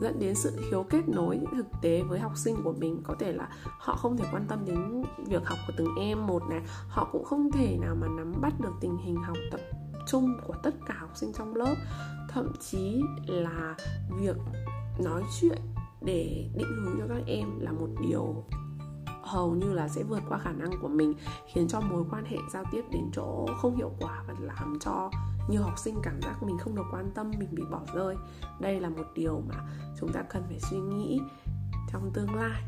dẫn 0.00 0.18
đến 0.18 0.34
sự 0.34 0.58
thiếu 0.70 0.86
kết 0.90 1.08
nối 1.08 1.40
thực 1.56 1.66
tế 1.82 2.02
với 2.02 2.20
học 2.20 2.32
sinh 2.36 2.56
của 2.64 2.72
mình. 2.72 3.00
Có 3.04 3.14
thể 3.18 3.32
là 3.32 3.48
họ 3.78 3.96
không 3.96 4.16
thể 4.16 4.24
quan 4.32 4.44
tâm 4.48 4.64
đến 4.66 5.02
việc 5.26 5.46
học 5.46 5.58
của 5.66 5.72
từng 5.76 5.94
em 6.00 6.26
một 6.26 6.42
này, 6.50 6.60
họ 6.88 7.08
cũng 7.12 7.24
không 7.24 7.52
thể 7.52 7.78
nào 7.80 7.94
mà 7.94 8.06
nắm 8.16 8.32
bắt 8.40 8.60
được 8.60 8.72
tình 8.80 8.96
hình 8.96 9.16
học 9.16 9.36
tập 9.50 9.60
chung 10.06 10.34
của 10.46 10.54
tất 10.62 10.74
cả 10.86 10.94
học 10.98 11.10
sinh 11.14 11.32
trong 11.32 11.54
lớp. 11.54 11.74
Thậm 12.28 12.52
chí 12.60 13.02
là 13.26 13.76
việc 14.20 14.36
nói 15.04 15.22
chuyện 15.40 15.58
để 16.02 16.50
định 16.54 16.76
hướng 16.76 16.98
cho 16.98 17.06
các 17.08 17.22
em 17.26 17.60
là 17.60 17.72
một 17.72 17.88
điều 18.02 18.44
hầu 19.30 19.54
như 19.54 19.72
là 19.72 19.88
sẽ 19.88 20.02
vượt 20.02 20.22
qua 20.28 20.38
khả 20.38 20.52
năng 20.52 20.70
của 20.82 20.88
mình, 20.88 21.14
khiến 21.46 21.68
cho 21.68 21.80
mối 21.80 22.04
quan 22.10 22.24
hệ 22.24 22.36
giao 22.52 22.64
tiếp 22.72 22.84
đến 22.90 23.10
chỗ 23.12 23.46
không 23.58 23.76
hiệu 23.76 23.92
quả 24.00 24.24
và 24.28 24.34
làm 24.40 24.78
cho 24.80 25.10
nhiều 25.48 25.62
học 25.62 25.78
sinh 25.78 25.96
cảm 26.02 26.20
giác 26.22 26.42
mình 26.42 26.58
không 26.58 26.74
được 26.74 26.86
quan 26.92 27.10
tâm, 27.14 27.30
mình 27.38 27.48
bị 27.52 27.62
bỏ 27.70 27.80
rơi. 27.94 28.16
Đây 28.60 28.80
là 28.80 28.88
một 28.88 29.06
điều 29.14 29.42
mà 29.48 29.54
chúng 30.00 30.12
ta 30.12 30.22
cần 30.22 30.42
phải 30.48 30.60
suy 30.60 30.78
nghĩ 30.78 31.20
trong 31.92 32.10
tương 32.14 32.34
lai 32.34 32.62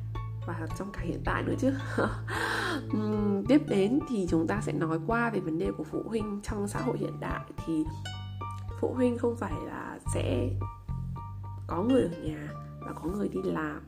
và 0.47 0.67
trong 0.79 0.93
cả 0.93 1.01
hiện 1.01 1.23
tại 1.25 1.43
nữa 1.43 1.55
chứ. 1.59 1.73
Tiếp 3.49 3.63
đến 3.69 3.99
thì 4.09 4.27
chúng 4.31 4.47
ta 4.47 4.61
sẽ 4.61 4.73
nói 4.73 4.99
qua 5.07 5.31
về 5.31 5.41
vấn 5.41 5.59
đề 5.59 5.73
của 5.77 5.85
phụ 5.85 6.03
huynh 6.07 6.41
trong 6.43 6.69
xã 6.69 6.81
hội 6.81 6.99
hiện 6.99 7.21
đại. 7.21 7.45
Thì 7.67 7.85
phụ 8.81 8.95
huynh 8.95 9.19
không 9.19 9.37
phải 9.37 9.53
là 9.67 9.99
sẽ 10.15 10.49
có 11.67 11.83
người 11.83 12.03
ở 12.03 12.23
nhà 12.23 12.49
và 12.87 12.93
có 12.93 13.09
người 13.09 13.29
đi 13.29 13.41
làm 13.45 13.81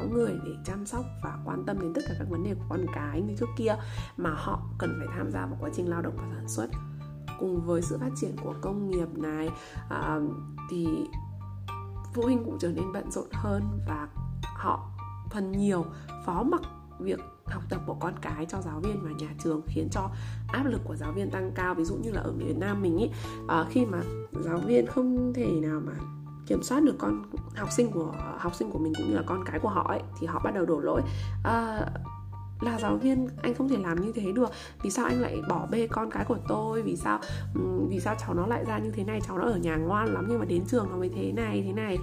có 0.00 0.06
người 0.06 0.38
để 0.44 0.52
chăm 0.64 0.86
sóc 0.86 1.04
và 1.22 1.38
quan 1.44 1.64
tâm 1.66 1.80
đến 1.80 1.92
tất 1.94 2.02
cả 2.08 2.14
các 2.18 2.28
vấn 2.30 2.44
đề 2.44 2.54
của 2.54 2.64
con 2.68 2.86
cái 2.94 3.20
như 3.20 3.34
trước 3.38 3.48
kia 3.56 3.76
mà 4.16 4.30
họ 4.30 4.62
cần 4.78 4.94
phải 4.98 5.08
tham 5.16 5.30
gia 5.30 5.46
vào 5.46 5.58
quá 5.60 5.70
trình 5.74 5.90
lao 5.90 6.02
động 6.02 6.14
và 6.16 6.24
sản 6.34 6.48
xuất. 6.48 6.68
Cùng 7.38 7.66
với 7.66 7.82
sự 7.82 7.98
phát 7.98 8.10
triển 8.16 8.36
của 8.44 8.54
công 8.60 8.90
nghiệp 8.90 9.08
này 9.14 9.50
à, 9.88 10.18
thì 10.70 10.88
phụ 12.14 12.22
huynh 12.22 12.44
cũng 12.44 12.58
trở 12.60 12.72
nên 12.72 12.92
bận 12.92 13.10
rộn 13.10 13.28
hơn 13.32 13.62
và 13.88 14.08
họ 14.42 14.90
phần 15.30 15.52
nhiều 15.52 15.84
phó 16.26 16.42
mặc 16.42 16.60
việc 17.00 17.20
học 17.44 17.62
tập 17.68 17.80
của 17.86 17.94
con 17.94 18.14
cái 18.20 18.46
cho 18.46 18.60
giáo 18.60 18.80
viên 18.80 19.04
và 19.04 19.10
nhà 19.18 19.34
trường 19.38 19.62
khiến 19.66 19.88
cho 19.90 20.10
áp 20.48 20.66
lực 20.66 20.80
của 20.84 20.96
giáo 20.96 21.12
viên 21.12 21.30
tăng 21.30 21.52
cao. 21.54 21.74
Ví 21.74 21.84
dụ 21.84 21.96
như 21.96 22.10
là 22.10 22.20
ở 22.20 22.32
Việt 22.32 22.56
Nam 22.56 22.82
mình 22.82 22.98
ý 22.98 23.10
à, 23.48 23.64
khi 23.70 23.86
mà 23.86 24.00
giáo 24.40 24.58
viên 24.58 24.86
không 24.86 25.32
thể 25.34 25.50
nào 25.62 25.80
mà 25.84 25.92
kiểm 26.48 26.62
soát 26.62 26.82
được 26.82 26.94
con 26.98 27.22
học 27.56 27.68
sinh 27.72 27.90
của 27.90 28.12
học 28.38 28.54
sinh 28.54 28.70
của 28.70 28.78
mình 28.78 28.92
cũng 28.96 29.08
như 29.10 29.16
là 29.16 29.22
con 29.26 29.44
cái 29.44 29.58
của 29.58 29.68
họ 29.68 29.86
ấy 29.88 30.02
thì 30.20 30.26
họ 30.26 30.40
bắt 30.44 30.54
đầu 30.54 30.66
đổ 30.66 30.80
lỗi. 30.80 31.02
À, 31.44 31.86
là 32.60 32.78
giáo 32.78 32.96
viên 32.96 33.28
anh 33.42 33.54
không 33.54 33.68
thể 33.68 33.76
làm 33.76 34.00
như 34.00 34.12
thế 34.12 34.32
được. 34.32 34.50
Vì 34.82 34.90
sao 34.90 35.04
anh 35.04 35.20
lại 35.20 35.42
bỏ 35.48 35.66
bê 35.70 35.86
con 35.86 36.10
cái 36.10 36.24
của 36.24 36.38
tôi? 36.48 36.82
Vì 36.82 36.96
sao 36.96 37.18
ừ, 37.54 37.60
vì 37.88 38.00
sao 38.00 38.14
cháu 38.18 38.34
nó 38.34 38.46
lại 38.46 38.64
ra 38.64 38.78
như 38.78 38.90
thế 38.90 39.04
này? 39.04 39.20
Cháu 39.20 39.38
nó 39.38 39.44
ở 39.44 39.56
nhà 39.56 39.76
ngoan 39.76 40.14
lắm 40.14 40.26
nhưng 40.28 40.38
mà 40.38 40.44
đến 40.44 40.64
trường 40.66 40.86
nó 40.90 40.96
mới 40.96 41.08
thế 41.08 41.32
này 41.32 41.62
thế 41.66 41.72
này. 41.72 41.98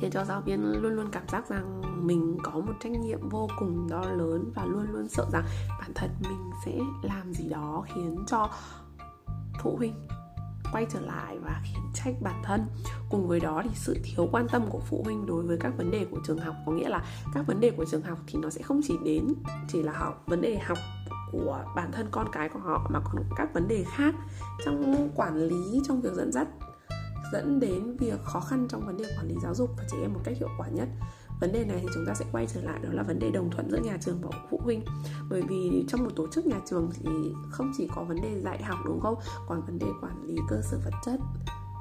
Khiến 0.00 0.10
cho 0.10 0.24
giáo 0.24 0.40
viên 0.40 0.82
luôn 0.82 0.92
luôn 0.92 1.06
cảm 1.12 1.28
giác 1.28 1.48
rằng 1.48 1.82
mình 2.06 2.38
có 2.42 2.52
một 2.52 2.72
trách 2.80 2.92
nhiệm 2.92 3.28
vô 3.28 3.48
cùng 3.58 3.88
to 3.90 4.00
lớn 4.00 4.52
và 4.54 4.64
luôn 4.64 4.86
luôn 4.92 5.08
sợ 5.08 5.26
rằng 5.32 5.44
bản 5.80 5.90
thân 5.94 6.10
mình 6.20 6.50
sẽ 6.64 6.78
làm 7.02 7.32
gì 7.32 7.48
đó 7.48 7.84
khiến 7.86 8.24
cho 8.26 8.50
phụ 9.62 9.76
huynh 9.76 9.94
quay 10.72 10.86
trở 10.92 11.00
lại 11.00 11.38
và 11.38 11.60
khiển 11.64 11.82
trách 11.94 12.14
bản 12.20 12.42
thân. 12.44 12.66
Cùng 13.10 13.28
với 13.28 13.40
đó 13.40 13.62
thì 13.64 13.70
sự 13.74 13.96
thiếu 14.04 14.28
quan 14.32 14.46
tâm 14.48 14.66
của 14.70 14.80
phụ 14.80 15.02
huynh 15.04 15.26
đối 15.26 15.42
với 15.42 15.56
các 15.60 15.72
vấn 15.76 15.90
đề 15.90 16.06
của 16.10 16.18
trường 16.26 16.38
học, 16.38 16.54
có 16.66 16.72
nghĩa 16.72 16.88
là 16.88 17.04
các 17.34 17.46
vấn 17.46 17.60
đề 17.60 17.70
của 17.70 17.84
trường 17.90 18.02
học 18.02 18.18
thì 18.26 18.38
nó 18.42 18.50
sẽ 18.50 18.62
không 18.62 18.80
chỉ 18.84 18.94
đến 19.04 19.34
chỉ 19.68 19.82
là 19.82 19.92
học 19.92 20.22
vấn 20.26 20.40
đề 20.40 20.58
học 20.58 20.78
của 21.32 21.64
bản 21.76 21.92
thân 21.92 22.08
con 22.10 22.26
cái 22.32 22.48
của 22.48 22.58
họ, 22.58 22.86
mà 22.90 23.00
còn 23.04 23.22
các 23.36 23.54
vấn 23.54 23.68
đề 23.68 23.84
khác 23.96 24.14
trong 24.64 25.08
quản 25.14 25.36
lý, 25.36 25.80
trong 25.88 26.00
việc 26.00 26.12
dẫn 26.12 26.32
dắt, 26.32 26.48
dẫn 27.32 27.60
đến 27.60 27.96
việc 27.96 28.22
khó 28.24 28.40
khăn 28.40 28.66
trong 28.70 28.86
vấn 28.86 28.96
đề 28.96 29.04
quản 29.18 29.28
lý 29.28 29.34
giáo 29.42 29.54
dục 29.54 29.70
và 29.76 29.84
trẻ 29.90 29.98
em 30.02 30.12
một 30.12 30.20
cách 30.24 30.36
hiệu 30.38 30.48
quả 30.58 30.68
nhất 30.68 30.88
vấn 31.40 31.52
đề 31.52 31.64
này 31.64 31.78
thì 31.82 31.88
chúng 31.94 32.06
ta 32.06 32.14
sẽ 32.14 32.24
quay 32.32 32.46
trở 32.54 32.60
lại 32.60 32.80
đó 32.82 32.88
là 32.92 33.02
vấn 33.02 33.18
đề 33.18 33.30
đồng 33.30 33.50
thuận 33.50 33.70
giữa 33.70 33.78
nhà 33.78 33.98
trường 34.00 34.20
và 34.20 34.30
phụ 34.50 34.60
huynh. 34.64 34.84
Bởi 35.30 35.42
vì 35.48 35.84
trong 35.88 36.04
một 36.04 36.10
tổ 36.16 36.26
chức 36.32 36.46
nhà 36.46 36.60
trường 36.70 36.90
thì 36.92 37.10
không 37.50 37.72
chỉ 37.76 37.88
có 37.94 38.04
vấn 38.04 38.20
đề 38.20 38.40
dạy 38.40 38.62
học 38.62 38.78
đúng 38.86 39.00
không? 39.00 39.14
Còn 39.48 39.62
vấn 39.66 39.78
đề 39.78 39.86
quản 40.02 40.22
lý 40.26 40.36
cơ 40.48 40.60
sở 40.62 40.78
vật 40.84 40.94
chất. 41.04 41.20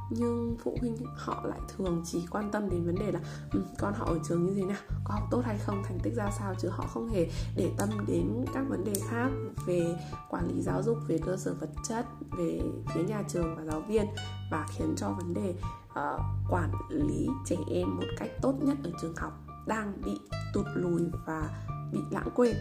Nhưng 0.09 0.57
phụ 0.63 0.77
huynh 0.79 0.97
họ 1.15 1.45
lại 1.45 1.59
thường 1.75 2.01
chỉ 2.05 2.25
quan 2.31 2.51
tâm 2.51 2.69
đến 2.69 2.85
vấn 2.85 2.95
đề 2.95 3.11
là 3.11 3.19
um, 3.53 3.63
con 3.79 3.93
họ 3.93 4.05
ở 4.05 4.19
trường 4.27 4.45
như 4.45 4.53
thế 4.55 4.63
nào? 4.65 4.77
Có 5.03 5.13
học 5.13 5.23
tốt 5.31 5.41
hay 5.45 5.57
không? 5.57 5.83
Thành 5.83 5.99
tích 6.03 6.13
ra 6.15 6.31
sao? 6.39 6.53
Chứ 6.59 6.69
họ 6.69 6.87
không 6.87 7.09
hề 7.09 7.27
để 7.55 7.71
tâm 7.77 7.89
đến 8.07 8.45
các 8.53 8.65
vấn 8.69 8.83
đề 8.83 8.93
khác 9.09 9.29
về 9.65 9.97
quản 10.29 10.47
lý 10.47 10.61
giáo 10.61 10.83
dục 10.83 10.97
về 11.07 11.19
cơ 11.25 11.37
sở 11.37 11.53
vật 11.53 11.69
chất 11.87 12.05
về 12.37 12.61
phía 12.93 13.03
nhà 13.03 13.23
trường 13.27 13.55
và 13.55 13.65
giáo 13.65 13.81
viên 13.81 14.05
và 14.51 14.67
khiến 14.69 14.93
cho 14.97 15.09
vấn 15.09 15.33
đề 15.33 15.55
uh, 15.89 16.21
quản 16.49 16.71
lý 16.89 17.27
trẻ 17.45 17.57
em 17.71 17.95
một 17.95 18.07
cách 18.17 18.29
tốt 18.41 18.53
nhất 18.61 18.77
ở 18.83 18.91
trường 19.01 19.15
học 19.15 19.44
đang 19.67 19.93
bị 20.05 20.19
tụt 20.53 20.65
lùi 20.75 21.01
và 21.25 21.49
bị 21.91 21.99
lãng 22.11 22.29
quên. 22.35 22.55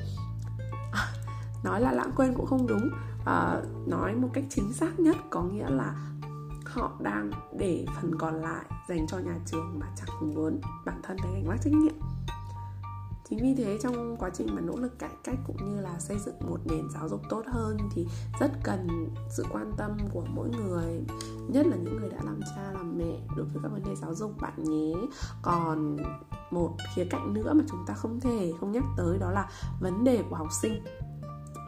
À, 0.92 1.12
nói 1.64 1.80
là 1.80 1.92
lãng 1.92 2.12
quên 2.16 2.34
cũng 2.34 2.46
không 2.46 2.66
đúng. 2.66 2.90
À, 3.25 3.61
nói 3.87 4.14
một 4.14 4.28
cách 4.32 4.44
chính 4.50 4.73
xác 4.73 5.00
nhất 5.00 5.16
có 5.30 5.42
nghĩa 5.42 5.70
là 5.70 5.94
họ 6.64 6.92
đang 7.00 7.30
để 7.58 7.87
phần 7.96 8.18
còn 8.18 8.42
lại 8.42 8.64
dành 8.88 9.06
cho 9.06 9.18
nhà 9.18 9.38
trường 9.46 9.78
mà 9.78 9.87
chẳng 9.96 10.34
muốn 10.34 10.61
bản 10.84 11.00
thân 11.02 11.16
phải 11.23 11.32
gánh 11.34 11.46
vác 11.46 11.61
trách 11.62 11.73
nhiệm. 11.73 11.94
Chính 13.28 13.38
vì 13.42 13.64
thế 13.64 13.78
trong 13.82 14.16
quá 14.16 14.30
trình 14.34 14.54
mà 14.54 14.61
nỗ 14.61 14.76
lực 14.76 14.99
cải 14.99 15.11
cách 15.25 15.38
cũng 15.46 15.56
như 15.56 15.80
là 15.80 15.99
xây 15.99 16.18
dựng 16.18 16.34
một 16.40 16.58
nền 16.64 16.90
giáo 16.94 17.08
dục 17.08 17.20
tốt 17.28 17.42
hơn 17.46 17.78
thì 17.94 18.06
rất 18.40 18.50
cần 18.62 19.08
sự 19.30 19.44
quan 19.50 19.73
tâm 19.76 19.90
của 20.12 20.25
mỗi 20.34 20.49
người 20.49 21.04
nhất 21.49 21.66
là 21.66 21.76
những 21.76 21.96
người 21.96 22.11
đã 22.11 22.18
làm 22.25 22.40
cha 22.56 22.73
làm 22.73 22.99
mẹ 22.99 23.20
đối 23.37 23.46
với 23.46 23.62
các 23.62 23.73
vấn 23.73 23.82
đề 23.82 23.94
giáo 23.96 24.14
dục 24.14 24.40
bạn 24.40 24.64
nhé. 24.64 24.94
Còn 25.42 25.96
một 26.54 26.76
khía 26.94 27.04
cạnh 27.04 27.34
nữa 27.34 27.52
mà 27.54 27.64
chúng 27.70 27.84
ta 27.87 27.94
không 27.94 28.20
thể 28.20 28.52
không 28.61 28.73
nhắc 28.73 28.84
tới, 28.96 29.18
đó 29.18 29.30
là 29.30 29.49
vấn 29.80 30.04
đề 30.04 30.23
của 30.30 30.37
học 30.37 30.49
sinh. 30.62 30.84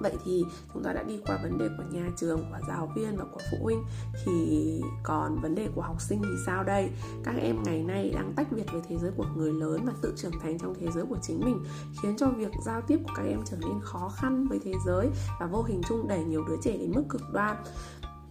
Vậy 0.00 0.12
thì 0.24 0.44
chúng 0.74 0.82
ta 0.82 0.92
đã 0.92 1.02
đi 1.02 1.20
qua 1.26 1.38
vấn 1.42 1.58
đề 1.58 1.68
của 1.76 1.84
nhà 1.90 2.10
trường, 2.16 2.38
của 2.38 2.58
giáo 2.68 2.92
viên 2.96 3.16
và 3.16 3.24
của 3.32 3.40
phụ 3.50 3.56
huynh. 3.62 3.84
Thì 4.24 4.80
còn 5.02 5.40
vấn 5.40 5.54
đề 5.54 5.68
của 5.74 5.80
học 5.80 6.00
sinh 6.00 6.22
thì 6.22 6.34
sao 6.46 6.64
đây? 6.64 6.90
Các 7.24 7.34
em 7.40 7.62
ngày 7.62 7.82
nay 7.82 8.10
đang 8.14 8.32
tách 8.36 8.52
biệt 8.52 8.72
với 8.72 8.82
thế 8.88 8.96
giới 8.98 9.10
của 9.16 9.26
người 9.36 9.52
lớn 9.52 9.80
và 9.84 9.92
tự 10.02 10.12
trưởng 10.16 10.38
thành 10.42 10.58
trong 10.58 10.74
thế 10.80 10.88
giới 10.94 11.04
của 11.04 11.18
chính 11.22 11.40
mình, 11.40 11.64
khiến 12.02 12.16
cho 12.16 12.28
việc 12.28 12.52
giao 12.64 12.80
tiếp 12.80 12.98
của 13.04 13.12
các 13.16 13.22
em 13.22 13.40
trở 13.44 13.56
nên 13.60 13.80
khó 13.82 14.08
khăn 14.08 14.46
với 14.48 14.60
thế 14.64 14.72
giới 14.86 15.08
và 15.40 15.46
vô 15.46 15.62
hình 15.62 15.80
chung 15.88 16.08
đẩy 16.08 16.24
nhiều 16.24 16.44
đứa 16.48 16.56
trẻ 16.62 16.76
đến 16.76 16.92
mức 16.94 17.04
cực 17.08 17.22
đoan 17.32 17.56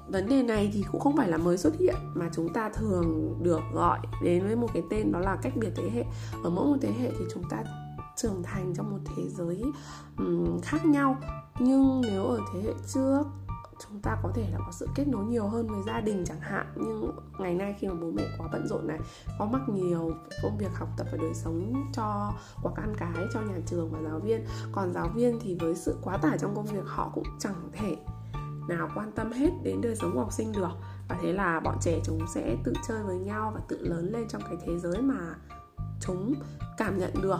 vấn 0.07 0.29
đề 0.29 0.43
này 0.43 0.71
thì 0.74 0.83
cũng 0.91 1.01
không 1.01 1.17
phải 1.17 1.29
là 1.29 1.38
mới 1.38 1.57
xuất 1.57 1.74
hiện 1.79 1.95
mà 2.13 2.29
chúng 2.33 2.53
ta 2.53 2.69
thường 2.69 3.38
được 3.43 3.62
gọi 3.74 4.00
đến 4.24 4.45
với 4.45 4.55
một 4.55 4.67
cái 4.74 4.83
tên 4.89 5.12
đó 5.12 5.19
là 5.19 5.35
cách 5.41 5.53
biệt 5.55 5.71
thế 5.75 5.89
hệ. 5.93 6.05
Ở 6.43 6.50
mỗi 6.50 6.65
một 6.65 6.77
thế 6.81 6.91
hệ 7.00 7.12
thì 7.19 7.25
chúng 7.33 7.43
ta 7.50 7.63
trưởng 8.15 8.43
thành 8.43 8.74
trong 8.75 8.91
một 8.91 9.00
thế 9.15 9.24
giới 9.29 9.63
um, 10.17 10.59
khác 10.62 10.85
nhau. 10.85 11.17
Nhưng 11.59 12.01
nếu 12.01 12.24
ở 12.24 12.39
thế 12.53 12.62
hệ 12.62 12.74
trước 12.93 13.24
chúng 13.79 14.00
ta 14.01 14.17
có 14.24 14.31
thể 14.35 14.50
là 14.51 14.57
có 14.65 14.71
sự 14.71 14.88
kết 14.95 15.07
nối 15.07 15.25
nhiều 15.25 15.47
hơn 15.47 15.67
với 15.67 15.83
gia 15.85 16.01
đình 16.01 16.24
chẳng 16.25 16.39
hạn. 16.39 16.67
Nhưng 16.75 17.12
ngày 17.39 17.53
nay 17.53 17.75
khi 17.79 17.88
mà 17.88 17.93
bố 18.01 18.12
mẹ 18.12 18.24
quá 18.38 18.47
bận 18.51 18.67
rộn 18.67 18.88
này 18.88 19.00
có 19.39 19.45
mắc 19.45 19.62
nhiều 19.69 20.12
công 20.43 20.57
việc 20.57 20.74
học 20.74 20.89
tập 20.97 21.07
và 21.12 21.17
đời 21.21 21.33
sống 21.33 21.83
cho 21.93 22.33
quả 22.63 22.71
con 22.75 22.95
cái 22.97 23.27
cho 23.33 23.41
nhà 23.41 23.57
trường 23.65 23.91
và 23.91 24.00
giáo 24.09 24.19
viên. 24.19 24.45
Còn 24.71 24.93
giáo 24.93 25.09
viên 25.15 25.39
thì 25.41 25.57
với 25.59 25.75
sự 25.75 25.97
quá 26.01 26.17
tải 26.17 26.38
trong 26.38 26.55
công 26.55 26.65
việc 26.65 26.85
họ 26.85 27.12
cũng 27.15 27.24
chẳng 27.39 27.69
thể 27.74 27.97
nào 28.67 28.89
quan 28.95 29.12
tâm 29.12 29.31
hết 29.31 29.50
đến 29.63 29.81
đời 29.81 29.95
sống 29.95 30.12
của 30.13 30.19
học 30.19 30.34
sinh 30.34 30.51
được. 30.51 30.72
Và 31.10 31.17
thế 31.22 31.34
là 31.34 31.60
bọn 31.60 31.77
trẻ 31.81 32.00
chúng 32.03 32.19
sẽ 32.34 32.57
tự 32.63 32.74
chơi 32.88 33.03
với 33.03 33.17
nhau 33.17 33.51
và 33.55 33.62
tự 33.67 33.77
lớn 33.81 34.12
lên 34.13 34.27
trong 34.29 34.41
cái 34.41 34.57
thế 34.65 34.79
giới 34.79 35.01
mà 35.01 35.36
chúng 36.01 36.34
cảm 36.77 36.98
nhận 36.98 37.12
được. 37.22 37.39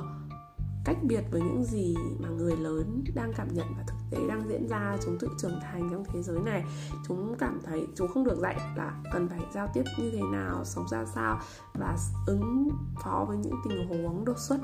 Cách 0.86 0.98
biệt 1.04 1.24
với 1.32 1.42
những 1.42 1.64
gì 1.64 1.96
mà 2.20 2.30
người 2.30 2.58
lớn 2.58 3.04
đang 3.16 3.34
cảm 3.38 3.48
nhận 3.54 3.66
và 3.78 3.84
thực 3.88 3.96
tế 4.12 4.28
đang 4.28 4.48
diễn 4.48 4.68
ra, 4.68 4.98
chúng 5.06 5.18
tự 5.20 5.30
trưởng 5.38 5.60
thành 5.62 5.90
trong 5.92 6.04
thế 6.14 6.24
giới 6.24 6.40
này. 6.40 6.66
Chúng 7.08 7.36
cảm 7.40 7.60
thấy, 7.64 7.88
chúng 7.96 8.08
không 8.08 8.24
được 8.24 8.38
dạy 8.38 8.60
là 8.76 9.02
cần 9.14 9.30
phải 9.30 9.40
giao 9.54 9.68
tiếp 9.74 9.84
như 9.98 10.12
thế 10.12 10.22
nào, 10.32 10.66
sống 10.66 10.88
ra 10.88 11.06
sao 11.06 11.40
và 11.74 11.98
ứng 12.28 12.70
phó 13.04 13.26
với 13.28 13.38
những 13.38 13.56
tình 13.70 13.88
huống 13.88 14.26
đột 14.26 14.38
xuất 14.38 14.60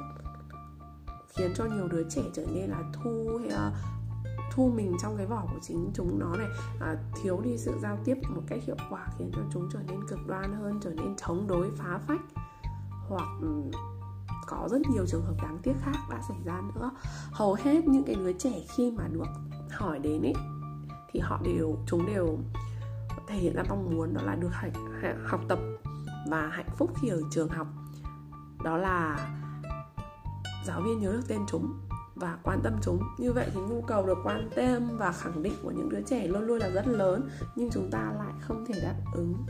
khiến 1.38 1.52
cho 1.56 1.66
nhiều 1.66 1.88
đứa 1.88 2.04
trẻ 2.10 2.22
trở 2.34 2.46
nên 2.54 2.70
là 2.70 2.84
thu, 2.94 3.40
hay 3.42 3.72
thu 4.52 4.72
mình 4.76 4.98
trong 5.02 5.18
cái 5.18 5.26
vỏ 5.26 5.42
của 5.42 5.60
chính 5.62 5.92
chúng 5.94 6.20
nó 6.20 6.36
này 6.36 6.48
à, 6.80 6.96
thiếu 7.22 7.42
đi 7.44 7.58
sự 7.58 7.74
giao 7.82 7.98
tiếp 8.06 8.16
một 8.36 8.42
cách 8.48 8.60
hiệu 8.64 8.76
quả 8.90 9.08
khiến 9.18 9.32
cho 9.36 9.42
chúng 9.54 9.70
trở 9.74 9.80
nên 9.88 10.08
cực 10.08 10.20
đoan 10.28 10.54
hơn 10.54 10.80
trở 10.84 10.90
nên 10.90 11.16
chống 11.16 11.48
đối 11.48 11.72
phá 11.72 12.00
phách. 12.08 12.22
Hoặc 13.08 13.28
ừ, 13.42 13.62
có 14.48 14.68
rất 14.72 14.82
nhiều 14.90 15.06
trường 15.08 15.26
hợp 15.26 15.36
đáng 15.44 15.58
tiếc 15.64 15.74
khác 15.82 15.98
đã 16.10 16.22
xảy 16.28 16.38
ra 16.46 16.62
nữa. 16.76 16.92
Hầu 17.32 17.54
hết 17.54 17.88
những 17.88 18.04
cái 18.04 18.16
đứa 18.16 18.34
trẻ 18.34 18.62
khi 18.76 18.92
mà 18.92 19.08
được 19.12 19.28
hỏi 19.70 20.00
đến 20.00 20.22
ấy 20.22 20.34
thì 21.12 21.20
họ 21.20 21.40
đều 21.44 21.78
chúng 21.86 22.06
đều 22.06 22.38
thể 23.28 23.36
hiện 23.36 23.56
ra 23.56 23.64
mong 23.70 23.96
muốn 23.96 24.14
đó 24.14 24.22
là 24.22 24.36
được 24.36 24.52
học 25.26 25.42
tập 25.48 25.60
và 26.30 26.48
hạnh 26.48 26.70
phúc 26.78 26.94
khi 27.02 27.10
ở 27.10 27.22
trường 27.32 27.50
học. 27.50 27.68
Đó 28.64 28.78
là 28.78 29.30
giáo 30.66 30.82
viên 30.82 31.00
nhớ 31.00 31.12
được 31.12 31.24
tên 31.28 31.40
chúng 31.48 31.74
và 32.22 32.38
quan 32.44 32.60
tâm 32.64 32.74
chúng. 32.82 33.00
Như 33.18 33.34
vậy 33.34 33.48
thì 33.54 33.60
nhu 33.62 33.82
cầu 33.82 34.06
được 34.06 34.18
quan 34.24 34.50
tâm 34.56 34.98
và 34.98 35.12
khẳng 35.12 35.44
định 35.44 35.54
của 35.64 35.72
những 35.72 35.90
đứa 35.90 36.02
trẻ 36.02 36.28
luôn 36.28 36.44
luôn 36.44 36.60
là 36.60 36.70
rất 36.70 36.88
lớn 36.88 37.30
nhưng 37.56 37.70
chúng 37.72 37.90
ta 37.92 38.14
lại 38.18 38.34
không 38.42 38.66
thể 38.66 38.82
đáp 38.82 38.96
ứng 39.14 39.46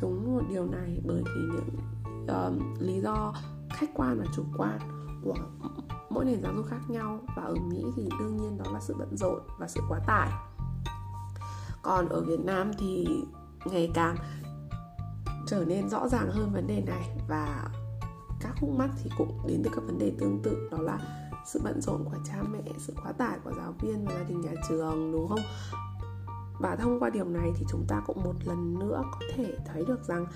chúng 0.00 0.34
một 0.34 0.42
điều 0.48 0.66
này 0.66 1.00
bởi 1.04 1.22
vì 1.24 1.40
những 1.52 1.76
uh, 2.22 2.82
lý 2.82 3.00
do 3.00 3.34
khách 3.70 3.90
quan 3.94 4.18
và 4.18 4.24
chủ 4.36 4.44
quan 4.56 4.78
của 5.24 5.34
mỗi 6.10 6.24
nền 6.24 6.42
giáo 6.42 6.54
dục 6.54 6.66
khác 6.68 6.80
nhau. 6.88 7.20
Và 7.36 7.42
ở 7.42 7.54
Mỹ 7.54 7.84
thì 7.96 8.08
đương 8.18 8.36
nhiên 8.36 8.58
đó 8.58 8.70
là 8.72 8.80
sự 8.80 8.94
bận 8.98 9.16
rộn 9.16 9.40
và 9.58 9.68
sự 9.68 9.80
quá 9.88 10.00
tải. 10.06 10.30
Còn 11.82 12.08
ở 12.08 12.20
Việt 12.20 12.40
Nam 12.44 12.70
thì 12.78 13.06
ngày 13.64 13.90
càng 13.94 14.16
trở 15.46 15.64
nên 15.64 15.88
rõ 15.88 16.08
ràng 16.08 16.30
hơn 16.30 16.52
vấn 16.52 16.66
đề 16.66 16.82
này 16.86 17.16
và 17.28 17.68
các 18.40 18.54
khúc 18.60 18.70
mắt 18.70 18.88
thì 19.02 19.10
cũng 19.18 19.38
đến 19.46 19.62
từ 19.64 19.70
các 19.74 19.84
vấn 19.86 19.98
đề 19.98 20.12
tương 20.18 20.42
tự 20.42 20.68
đó 20.70 20.78
là 20.78 20.98
sự 21.46 21.60
bận 21.64 21.80
rộn 21.80 22.04
của 22.04 22.16
cha 22.24 22.42
mẹ 22.52 22.72
sự 22.78 22.94
quá 23.02 23.12
tải 23.12 23.38
của 23.44 23.52
giáo 23.56 23.74
viên 23.80 24.04
và 24.04 24.14
gia 24.14 24.24
đình 24.24 24.40
nhà 24.40 24.52
trường 24.68 25.12
đúng 25.12 25.28
không? 25.28 25.40
Và 26.60 26.76
thông 26.76 27.00
qua 27.00 27.10
điều 27.10 27.24
này 27.24 27.52
thì 27.56 27.64
chúng 27.68 27.84
ta 27.88 28.02
cũng 28.06 28.22
một 28.24 28.34
lần 28.44 28.78
nữa 28.78 29.02
có 29.12 29.20
thể 29.34 29.56
thấy 29.66 29.84
được 29.84 30.04
rằng 30.04 30.26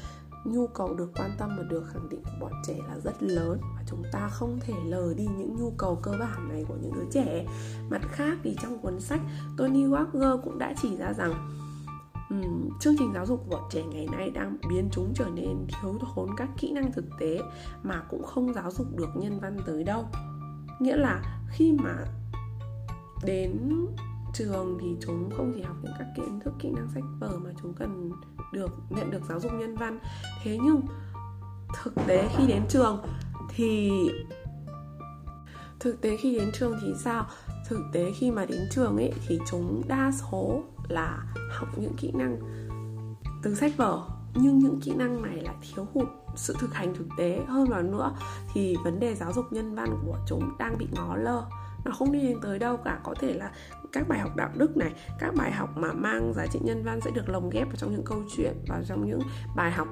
nhu 0.45 0.67
cầu 0.67 0.95
được 0.95 1.11
quan 1.17 1.31
tâm 1.39 1.57
và 1.59 1.63
được 1.63 1.85
khẳng 1.93 2.09
định 2.09 2.23
của 2.23 2.31
bọn 2.41 2.53
trẻ 2.67 2.79
là 2.89 2.99
rất 3.05 3.23
lớn. 3.23 3.59
Và 3.77 3.83
chúng 3.87 4.03
ta 4.13 4.29
không 4.29 4.59
thể 4.61 4.75
lờ 4.85 5.15
đi 5.17 5.27
những 5.39 5.57
nhu 5.57 5.71
cầu 5.71 5.99
cơ 6.03 6.13
bản 6.21 6.49
này 6.49 6.65
của 6.69 6.77
những 6.83 6.95
đứa 6.95 7.11
trẻ. 7.13 7.47
Mặt 7.91 8.03
khác 8.13 8.39
thì 8.43 8.57
trong 8.63 8.79
cuốn 8.79 9.01
sách 9.01 9.21
Tony 9.57 9.85
Walker 9.85 10.41
cũng 10.43 10.59
đã 10.59 10.75
chỉ 10.83 10.97
ra 10.97 11.13
rằng 11.13 11.33
um, 12.31 12.71
chương 12.81 12.95
trình 12.99 13.13
giáo 13.15 13.27
dục 13.27 13.41
của 13.45 13.57
bọn 13.57 13.69
trẻ 13.71 13.83
ngày 13.83 14.09
nay 14.13 14.31
đang 14.31 14.57
biến 14.69 14.89
chúng 14.93 15.13
trở 15.15 15.27
nên 15.35 15.67
thiếu 15.69 15.99
thốn 16.01 16.29
các 16.37 16.49
kỹ 16.59 16.73
năng 16.73 16.93
thực 16.93 17.05
tế 17.21 17.41
mà 17.83 18.03
cũng 18.11 18.23
không 18.23 18.55
giáo 18.55 18.71
dục 18.71 18.87
được 18.97 19.09
nhân 19.15 19.41
văn 19.41 19.57
tới 19.67 19.85
đâu 19.85 20.05
nghĩa 20.81 20.97
là 20.97 21.41
khi 21.51 21.73
mà 21.73 21.97
đến 23.25 23.71
trường 24.35 24.79
thì 24.81 24.97
chúng 25.01 25.31
không 25.37 25.53
chỉ 25.55 25.63
học 25.63 25.77
những 25.83 25.93
các 25.99 26.07
kiến 26.17 26.41
thức 26.45 26.55
kỹ 26.59 26.71
năng 26.71 26.89
sách 26.95 27.05
vở 27.21 27.39
mà 27.45 27.51
chúng 27.63 27.75
cần 27.75 28.13
được, 28.53 28.71
nhận 28.91 29.11
được 29.11 29.23
giáo 29.29 29.41
dục 29.41 29.53
nhân 29.53 29.77
văn. 29.77 29.99
Thế 30.43 30.59
nhưng 30.63 30.81
thực 31.83 31.95
tế 32.07 32.29
khi 32.37 32.47
đến 32.47 32.63
trường 32.69 33.03
thì, 33.49 33.91
thực 35.81 36.01
tế 36.01 36.17
khi 36.17 36.39
đến 36.39 36.51
trường 36.55 36.79
thì 36.83 36.93
sao? 36.99 37.27
Thực 37.69 37.81
tế 37.93 38.13
khi 38.17 38.31
mà 38.31 38.47
đến 38.47 38.61
trường 38.71 38.97
ấy 38.97 39.13
thì 39.29 39.39
chúng 39.51 39.83
đa 39.89 40.13
số 40.13 40.63
là 40.89 41.25
học 41.51 41.69
những 41.77 41.95
kỹ 41.97 42.13
năng 42.15 42.39
từ 43.43 43.55
sách 43.55 43.73
vở 43.77 44.03
nhưng 44.35 44.59
những 44.59 44.81
kỹ 44.81 44.93
năng 44.95 45.23
này 45.23 45.37
lại 45.37 45.55
thiếu 45.63 45.87
hụt 45.95 46.09
sự 46.37 46.57
thực 46.59 46.75
hành 46.75 46.95
thực 46.95 47.07
tế 47.19 47.45
hơn 47.49 47.69
vào 47.69 47.83
nữa. 47.83 48.13
Thì 48.53 48.77
vấn 48.85 49.01
đề 49.01 49.15
giáo 49.15 49.33
dục 49.33 49.45
nhân 49.51 49.75
văn 49.75 49.99
của 50.07 50.17
chúng 50.27 50.51
đang 50.59 50.79
bị 50.79 50.87
ngó 50.93 51.17
lơ. 51.17 51.45
Nó 51.85 51.93
không 51.93 52.13
đi 52.13 52.21
đến 52.21 52.39
tới 52.43 52.59
đâu 52.59 52.77
cả. 52.77 53.01
Có 53.05 53.15
thể 53.21 53.35
là 53.35 53.53
các 53.93 54.09
bài 54.09 54.19
học 54.19 54.37
đạo 54.37 54.51
đức 54.55 54.77
này, 54.77 54.93
các 55.19 55.35
bài 55.35 55.53
học 55.53 55.77
mà 55.77 55.93
mang 55.93 56.33
giá 56.35 56.47
trị 56.47 56.59
nhân 56.63 56.83
văn 56.85 57.01
sẽ 57.01 57.11
được 57.11 57.29
lồng 57.29 57.51
ghép 57.51 57.67
vào 57.67 57.77
trong 57.77 57.93
những 57.93 58.05
câu 58.05 58.23
chuyện 58.37 58.65
và 58.69 58.83
trong 58.89 59.07
những 59.07 59.21
bài 59.57 59.71
học. 59.71 59.89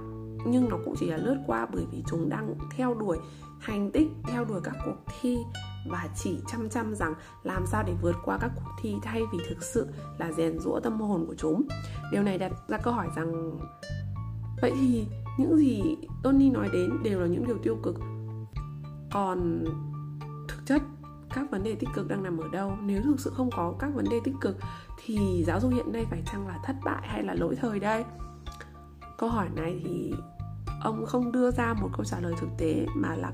Nhưng 0.46 0.68
nó 0.68 0.76
cũng 0.84 0.94
chỉ 0.99 1.06
là 1.06 1.16
lướt 1.16 1.37
qua 1.46 1.66
bởi 1.72 1.87
vì 1.92 2.02
chúng 2.06 2.28
đang 2.28 2.54
theo 2.76 2.94
đuổi 2.94 3.18
thành 3.61 3.90
tích, 3.90 4.08
theo 4.25 4.44
đuổi 4.44 4.61
các 4.64 4.75
cuộc 4.84 4.96
thi 5.20 5.38
và 5.90 6.08
chỉ 6.16 6.38
chăm 6.46 6.68
chăm 6.68 6.94
rằng 6.94 7.14
làm 7.42 7.66
sao 7.66 7.84
để 7.87 7.94
vượt 8.02 8.16
qua 8.25 8.38
các 8.40 8.50
cuộc 8.54 8.70
thi 8.82 8.96
thay 9.02 9.22
vì 9.32 9.38
thực 9.49 9.62
sự 9.62 9.87
là 10.18 10.32
rèn 10.32 10.58
rũa 10.58 10.80
tâm 10.80 11.00
hồn 11.00 11.25
của 11.26 11.34
chúng. 11.34 11.62
Điều 12.12 12.22
này 12.22 12.38
đặt 12.38 12.52
ra 12.68 12.78
câu 12.78 12.94
hỏi 12.94 13.08
rằng 13.16 13.58
vậy 14.62 14.73
thì 14.75 15.07
những 15.38 15.57
gì 15.57 15.97
Tony 16.23 16.50
nói 16.50 16.69
đến 16.73 17.02
đều 17.02 17.21
là 17.21 17.26
những 17.26 17.47
điều 17.47 17.59
tiêu 17.59 17.76
cực. 17.83 17.95
Còn 19.12 19.64
thực 20.49 20.66
chất, 20.66 20.83
các 21.35 21.50
vấn 21.50 21.62
đề 21.62 21.75
tích 21.75 21.88
cực 21.95 22.09
đang 22.09 22.23
nằm 22.23 22.38
ở 22.38 22.49
đâu? 22.52 22.76
Nếu 22.83 23.02
thực 23.02 23.21
sự 23.21 23.33
không 23.35 23.50
có 23.57 23.75
các 23.78 23.95
vấn 23.95 24.04
đề 24.11 24.21
tích 24.25 24.35
cực, 24.40 24.57
thì 25.04 25.45
giáo 25.47 25.61
dục 25.61 25.73
hiện 25.75 25.92
nay 25.92 26.07
phải 26.11 26.23
chăng 26.33 26.49
là 26.49 26.59
thất 26.64 26.76
bại 26.85 27.02
hay 27.09 27.23
là 27.23 27.35
lỗi 27.35 27.57
thời 27.57 27.81
đây? 27.81 28.04
Câu 29.19 29.28
hỏi 29.28 29.49
này 29.57 29.81
thì 29.85 30.14
ông 30.81 31.07
không 31.07 31.33
đưa 31.33 31.50
ra 31.50 31.75
một 31.75 31.88
câu 31.97 32.04
trả 32.04 32.21
lời 32.21 32.35
thực 32.38 32.49
tế 32.59 32.87
mà 32.97 33.14
là 33.14 33.33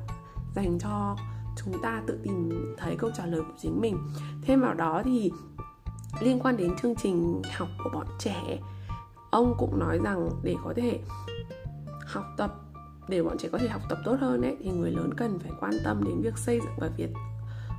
dành 0.54 0.78
cho 0.78 1.16
chúng 1.56 1.82
ta 1.82 2.02
tự 2.06 2.18
tìm 2.22 2.50
thấy 2.78 2.96
câu 2.96 3.10
trả 3.16 3.26
lời 3.26 3.40
của 3.40 3.54
chính 3.62 3.80
mình. 3.80 3.98
Thêm 4.42 4.60
vào 4.60 4.74
đó 4.74 5.02
thì 5.04 5.32
liên 6.20 6.38
quan 6.40 6.56
đến 6.56 6.76
chương 6.82 6.96
trình 6.96 7.42
học 7.58 7.68
của 7.84 7.90
bọn 7.94 8.06
trẻ 8.18 8.58
ông 9.30 9.54
cũng 9.58 9.78
nói 9.78 9.98
rằng 10.04 10.30
để 10.42 10.56
có 10.64 10.72
thể 10.76 11.00
học 12.06 12.24
tập 12.36 12.54
để 13.08 13.22
bọn 13.22 13.38
trẻ 13.38 13.48
có 13.52 13.58
thể 13.58 13.68
học 13.68 13.82
tập 13.88 13.98
tốt 14.04 14.16
hơn 14.20 14.42
ấy 14.42 14.56
thì 14.60 14.70
người 14.70 14.90
lớn 14.90 15.14
cần 15.16 15.38
phải 15.38 15.52
quan 15.60 15.72
tâm 15.84 16.04
đến 16.04 16.20
việc 16.22 16.38
xây 16.38 16.60
dựng 16.60 16.74
và 16.78 16.88
việc 16.96 17.10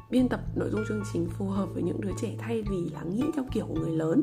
biên 0.10 0.30
tập 0.30 0.40
nội 0.56 0.70
dung 0.70 0.84
chương 0.88 1.04
trình 1.14 1.30
phù 1.30 1.50
hợp 1.50 1.66
với 1.74 1.84
những 1.84 2.02
đứa 2.02 2.12
trẻ 2.22 2.36
thay 2.40 2.64
vì 2.70 2.90
là 2.90 3.02
nghĩ 3.04 3.24
theo 3.36 3.46
kiểu 3.52 3.66
của 3.66 3.80
người 3.80 3.92
lớn. 3.92 4.22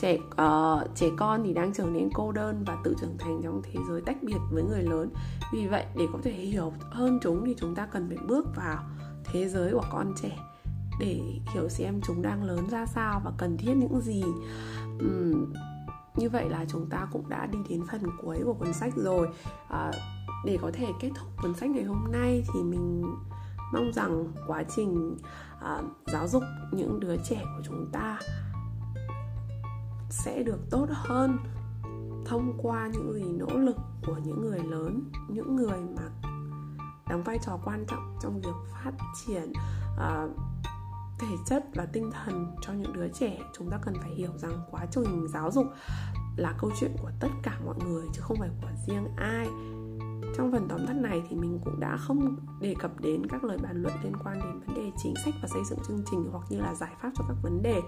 Trẻ 0.00 0.14
uh, 0.14 0.94
trẻ 0.94 1.06
con 1.16 1.42
thì 1.44 1.52
đang 1.52 1.72
trở 1.74 1.84
nên 1.84 2.08
cô 2.14 2.32
đơn 2.32 2.64
và 2.66 2.78
tự 2.84 2.94
trưởng 3.00 3.18
thành 3.18 3.40
trong 3.42 3.62
thế 3.62 3.80
giới 3.88 4.00
tách 4.00 4.22
biệt 4.22 4.38
với 4.52 4.62
người 4.62 4.82
lớn. 4.82 5.08
Vì 5.52 5.66
vậy 5.66 5.84
để 5.96 6.06
có 6.12 6.18
thể 6.22 6.32
hiểu 6.32 6.72
hơn 6.90 7.18
chúng 7.22 7.46
thì 7.46 7.54
chúng 7.58 7.74
ta 7.74 7.86
cần 7.86 8.08
phải 8.08 8.18
bước 8.26 8.46
vào 8.56 8.78
thế 9.24 9.48
giới 9.48 9.72
của 9.72 9.84
con 9.90 10.14
trẻ 10.22 10.38
để 11.00 11.20
hiểu 11.54 11.68
xem 11.68 12.00
chúng 12.06 12.22
đang 12.22 12.44
lớn 12.44 12.66
ra 12.70 12.86
sao 12.86 13.20
và 13.24 13.32
cần 13.38 13.56
thiết 13.56 13.74
những 13.74 14.00
gì. 14.00 14.24
Um, 15.00 15.52
như 16.16 16.30
vậy 16.30 16.48
là 16.48 16.64
chúng 16.68 16.86
ta 16.90 17.06
cũng 17.12 17.28
đã 17.28 17.46
đi 17.46 17.58
đến 17.68 17.82
phần 17.92 18.02
cuối 18.22 18.40
của 18.44 18.54
cuốn 18.54 18.72
sách 18.72 18.92
rồi. 18.96 19.28
À, 19.68 19.90
để 20.44 20.58
có 20.62 20.70
thể 20.74 20.86
kết 21.00 21.10
thúc 21.14 21.28
cuốn 21.42 21.54
sách 21.54 21.70
ngày 21.70 21.84
hôm 21.84 22.04
nay 22.12 22.44
thì 22.54 22.62
mình 22.62 23.02
mong 23.72 23.92
rằng 23.92 24.26
quá 24.46 24.62
trình 24.76 25.16
à, 25.60 25.82
giáo 26.06 26.28
dục 26.28 26.42
những 26.72 27.00
đứa 27.00 27.16
trẻ 27.16 27.44
của 27.56 27.62
chúng 27.64 27.88
ta 27.92 28.18
sẽ 30.10 30.42
được 30.42 30.70
tốt 30.70 30.86
hơn 30.90 31.38
thông 32.26 32.58
qua 32.62 32.88
những 32.92 33.12
gì 33.12 33.32
nỗ 33.32 33.58
lực 33.58 33.76
của 34.06 34.16
những 34.24 34.40
người 34.40 34.58
lớn 34.58 35.02
những 35.28 35.56
người 35.56 35.80
mà 35.96 36.30
đóng 37.08 37.22
vai 37.22 37.38
trò 37.46 37.58
quan 37.64 37.84
trọng 37.88 38.16
trong 38.22 38.40
việc 38.40 38.54
phát 38.72 38.92
triển 39.26 39.52
uh, 39.94 40.30
thể 41.28 41.36
chất 41.46 41.64
và 41.74 41.86
tinh 41.92 42.10
thần 42.10 42.56
cho 42.60 42.72
những 42.72 42.92
đứa 42.92 43.08
trẻ, 43.08 43.38
chúng 43.58 43.70
ta 43.70 43.78
cần 43.82 43.94
phải 44.00 44.10
hiểu 44.10 44.30
rằng 44.36 44.58
quá 44.70 44.86
trình 44.90 45.26
giáo 45.28 45.50
dục 45.50 45.66
là 46.36 46.54
câu 46.58 46.70
chuyện 46.80 46.90
của 47.02 47.10
tất 47.20 47.28
cả 47.42 47.58
mọi 47.66 47.74
người 47.86 48.04
chứ 48.12 48.20
không 48.22 48.36
phải 48.40 48.50
của 48.62 48.68
riêng 48.86 49.08
ai. 49.16 49.48
Trong 50.36 50.52
phần 50.52 50.68
tóm 50.68 50.86
tắt 50.86 50.96
này 50.96 51.22
thì 51.28 51.36
mình 51.36 51.58
cũng 51.64 51.80
đã 51.80 51.96
không 51.96 52.36
đề 52.60 52.74
cập 52.78 53.00
đến 53.00 53.26
các 53.26 53.44
lời 53.44 53.58
bàn 53.62 53.82
luận 53.82 53.94
liên 54.02 54.16
quan 54.24 54.38
đến 54.40 54.60
vấn 54.60 54.76
đề 54.76 54.90
chính 54.96 55.14
sách 55.24 55.34
và 55.42 55.48
xây 55.48 55.64
dựng 55.64 55.78
chương 55.88 56.02
trình 56.10 56.28
hoặc 56.32 56.44
như 56.48 56.60
là 56.60 56.74
giải 56.74 56.92
pháp 57.02 57.10
cho 57.14 57.24
các 57.28 57.36
vấn 57.42 57.62
đề 57.62 57.80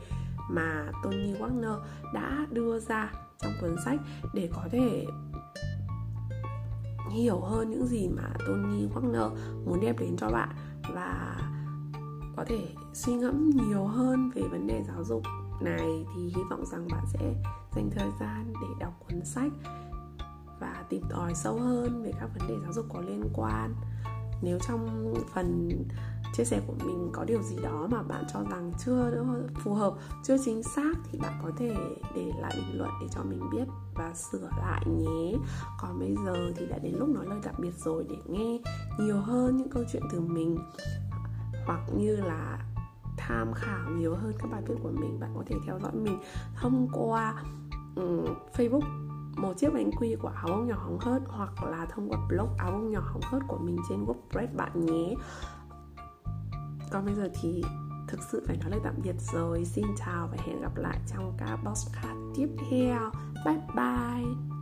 mà 0.51 0.91
Tony 1.03 1.35
Wagner 1.35 1.81
đã 2.15 2.47
đưa 2.51 2.79
ra 2.79 3.13
trong 3.39 3.53
cuốn 3.61 3.77
sách 3.85 4.01
để 4.35 4.51
có 4.55 4.65
thể 4.71 5.07
hiểu 7.11 7.41
hơn 7.41 7.71
những 7.71 7.87
gì 7.87 8.09
mà 8.09 8.31
Tony 8.47 8.89
Wagner 8.95 9.31
muốn 9.65 9.81
đem 9.81 9.99
đến 9.99 10.17
cho 10.17 10.29
bạn. 10.29 10.49
Và 10.95 11.37
có 12.37 12.45
thể 12.45 12.69
suy 12.93 13.15
ngẫm 13.15 13.51
nhiều 13.51 13.85
hơn 13.85 14.31
về 14.35 14.43
vấn 14.43 14.67
đề 14.67 14.83
giáo 14.89 15.05
dục 15.05 15.23
này 15.61 16.07
thì 16.15 16.23
hy 16.23 16.43
vọng 16.51 16.67
rằng 16.67 16.89
bạn 16.93 17.05
sẽ 17.13 17.35
dành 17.77 17.91
thời 17.91 18.11
gian 18.21 18.53
để 18.63 18.69
đọc 18.81 18.93
cuốn 18.99 19.25
sách 19.25 19.53
và 20.61 20.85
tìm 20.89 21.03
tòi 21.11 21.35
sâu 21.35 21.59
hơn 21.59 22.03
về 22.03 22.13
các 22.21 22.31
vấn 22.39 22.49
đề 22.49 22.55
giáo 22.63 22.73
dục 22.73 22.87
có 22.89 23.01
liên 23.01 23.23
quan. 23.35 23.75
Nếu 24.43 24.59
trong 24.69 25.15
phần 25.35 25.71
chia 26.33 26.45
sẻ 26.45 26.61
của 26.67 26.75
mình 26.85 27.11
có 27.13 27.25
điều 27.25 27.43
gì 27.43 27.57
đó 27.63 27.89
mà 27.91 28.03
bạn 28.03 28.25
cho 28.33 28.41
rằng 28.51 28.73
chưa 28.85 29.25
phù 29.65 29.75
hợp, 29.75 29.95
chưa 30.25 30.37
chính 30.45 30.63
xác 30.63 30.93
thì 31.11 31.19
bạn 31.19 31.41
có 31.43 31.51
thể 31.59 31.75
để 32.15 32.33
lại 32.41 32.53
bình 32.57 32.79
luận 32.79 32.91
để 33.01 33.07
cho 33.11 33.23
mình 33.23 33.41
biết 33.53 33.65
và 33.95 34.15
sửa 34.15 34.49
lại 34.59 34.87
nhé. 34.87 35.33
Còn 35.81 35.99
bây 35.99 36.15
giờ 36.25 36.53
thì 36.57 36.67
đã 36.67 36.79
đến 36.79 36.95
lúc 36.99 37.09
nói 37.09 37.27
lời 37.27 37.39
tạm 37.43 37.55
biệt 37.59 37.75
rồi 37.85 38.07
để 38.09 38.17
nghe 38.27 38.59
nhiều 38.99 39.21
hơn 39.21 39.57
những 39.57 39.71
câu 39.71 39.85
chuyện 39.93 40.03
từ 40.13 40.21
mình 40.21 40.59
hoặc 41.67 41.81
như 41.97 42.17
là 42.17 42.59
tham 43.17 43.53
khảo 43.55 43.91
nhiều 43.91 44.15
hơn 44.15 44.33
các 44.39 44.51
bài 44.53 44.63
viết 44.67 44.75
của 44.83 44.91
mình 44.91 45.21
bạn 45.21 45.31
có 45.35 45.43
thể 45.47 45.57
theo 45.67 45.79
dõi 45.79 45.93
mình 45.95 46.19
thông 46.55 46.89
qua 46.93 47.35
um, 47.97 48.25
facebook 48.57 49.07
một 49.37 49.53
chiếc 49.57 49.75
bánh 49.75 49.91
quy 49.93 50.17
của 50.21 50.29
áo 50.29 50.47
bông 50.49 50.67
nhỏ 50.67 50.77
hóng 50.79 50.99
hớt 51.01 51.23
hoặc 51.27 51.65
là 51.65 51.87
thông 51.87 52.09
qua 52.09 52.19
blog 52.29 52.49
áo 52.59 52.71
bông 52.73 52.91
nhỏ 52.91 53.01
hóng 53.01 53.23
hớt 53.25 53.43
của 53.49 53.59
mình 53.59 53.77
trên 53.89 54.05
WordPress 54.05 54.57
bạn 54.57 54.87
nhé. 54.87 55.15
Còn 56.91 57.05
bây 57.05 57.15
giờ 57.15 57.29
thì 57.41 57.63
thực 58.09 58.21
sự 58.33 58.45
phải 58.47 58.57
nói 58.57 58.71
lời 58.71 58.81
tạm 58.85 58.95
biệt 59.03 59.17
rồi. 59.33 59.65
Xin 59.65 59.87
chào 59.97 60.29
và 60.31 60.37
hẹn 60.47 60.63
gặp 60.63 60.77
lại 60.77 60.99
trong 61.07 61.35
các 61.39 61.57
podcast 61.57 62.19
tiếp 62.37 62.49
theo. 62.71 63.11
Bye 63.45 63.61
bye. 63.77 64.56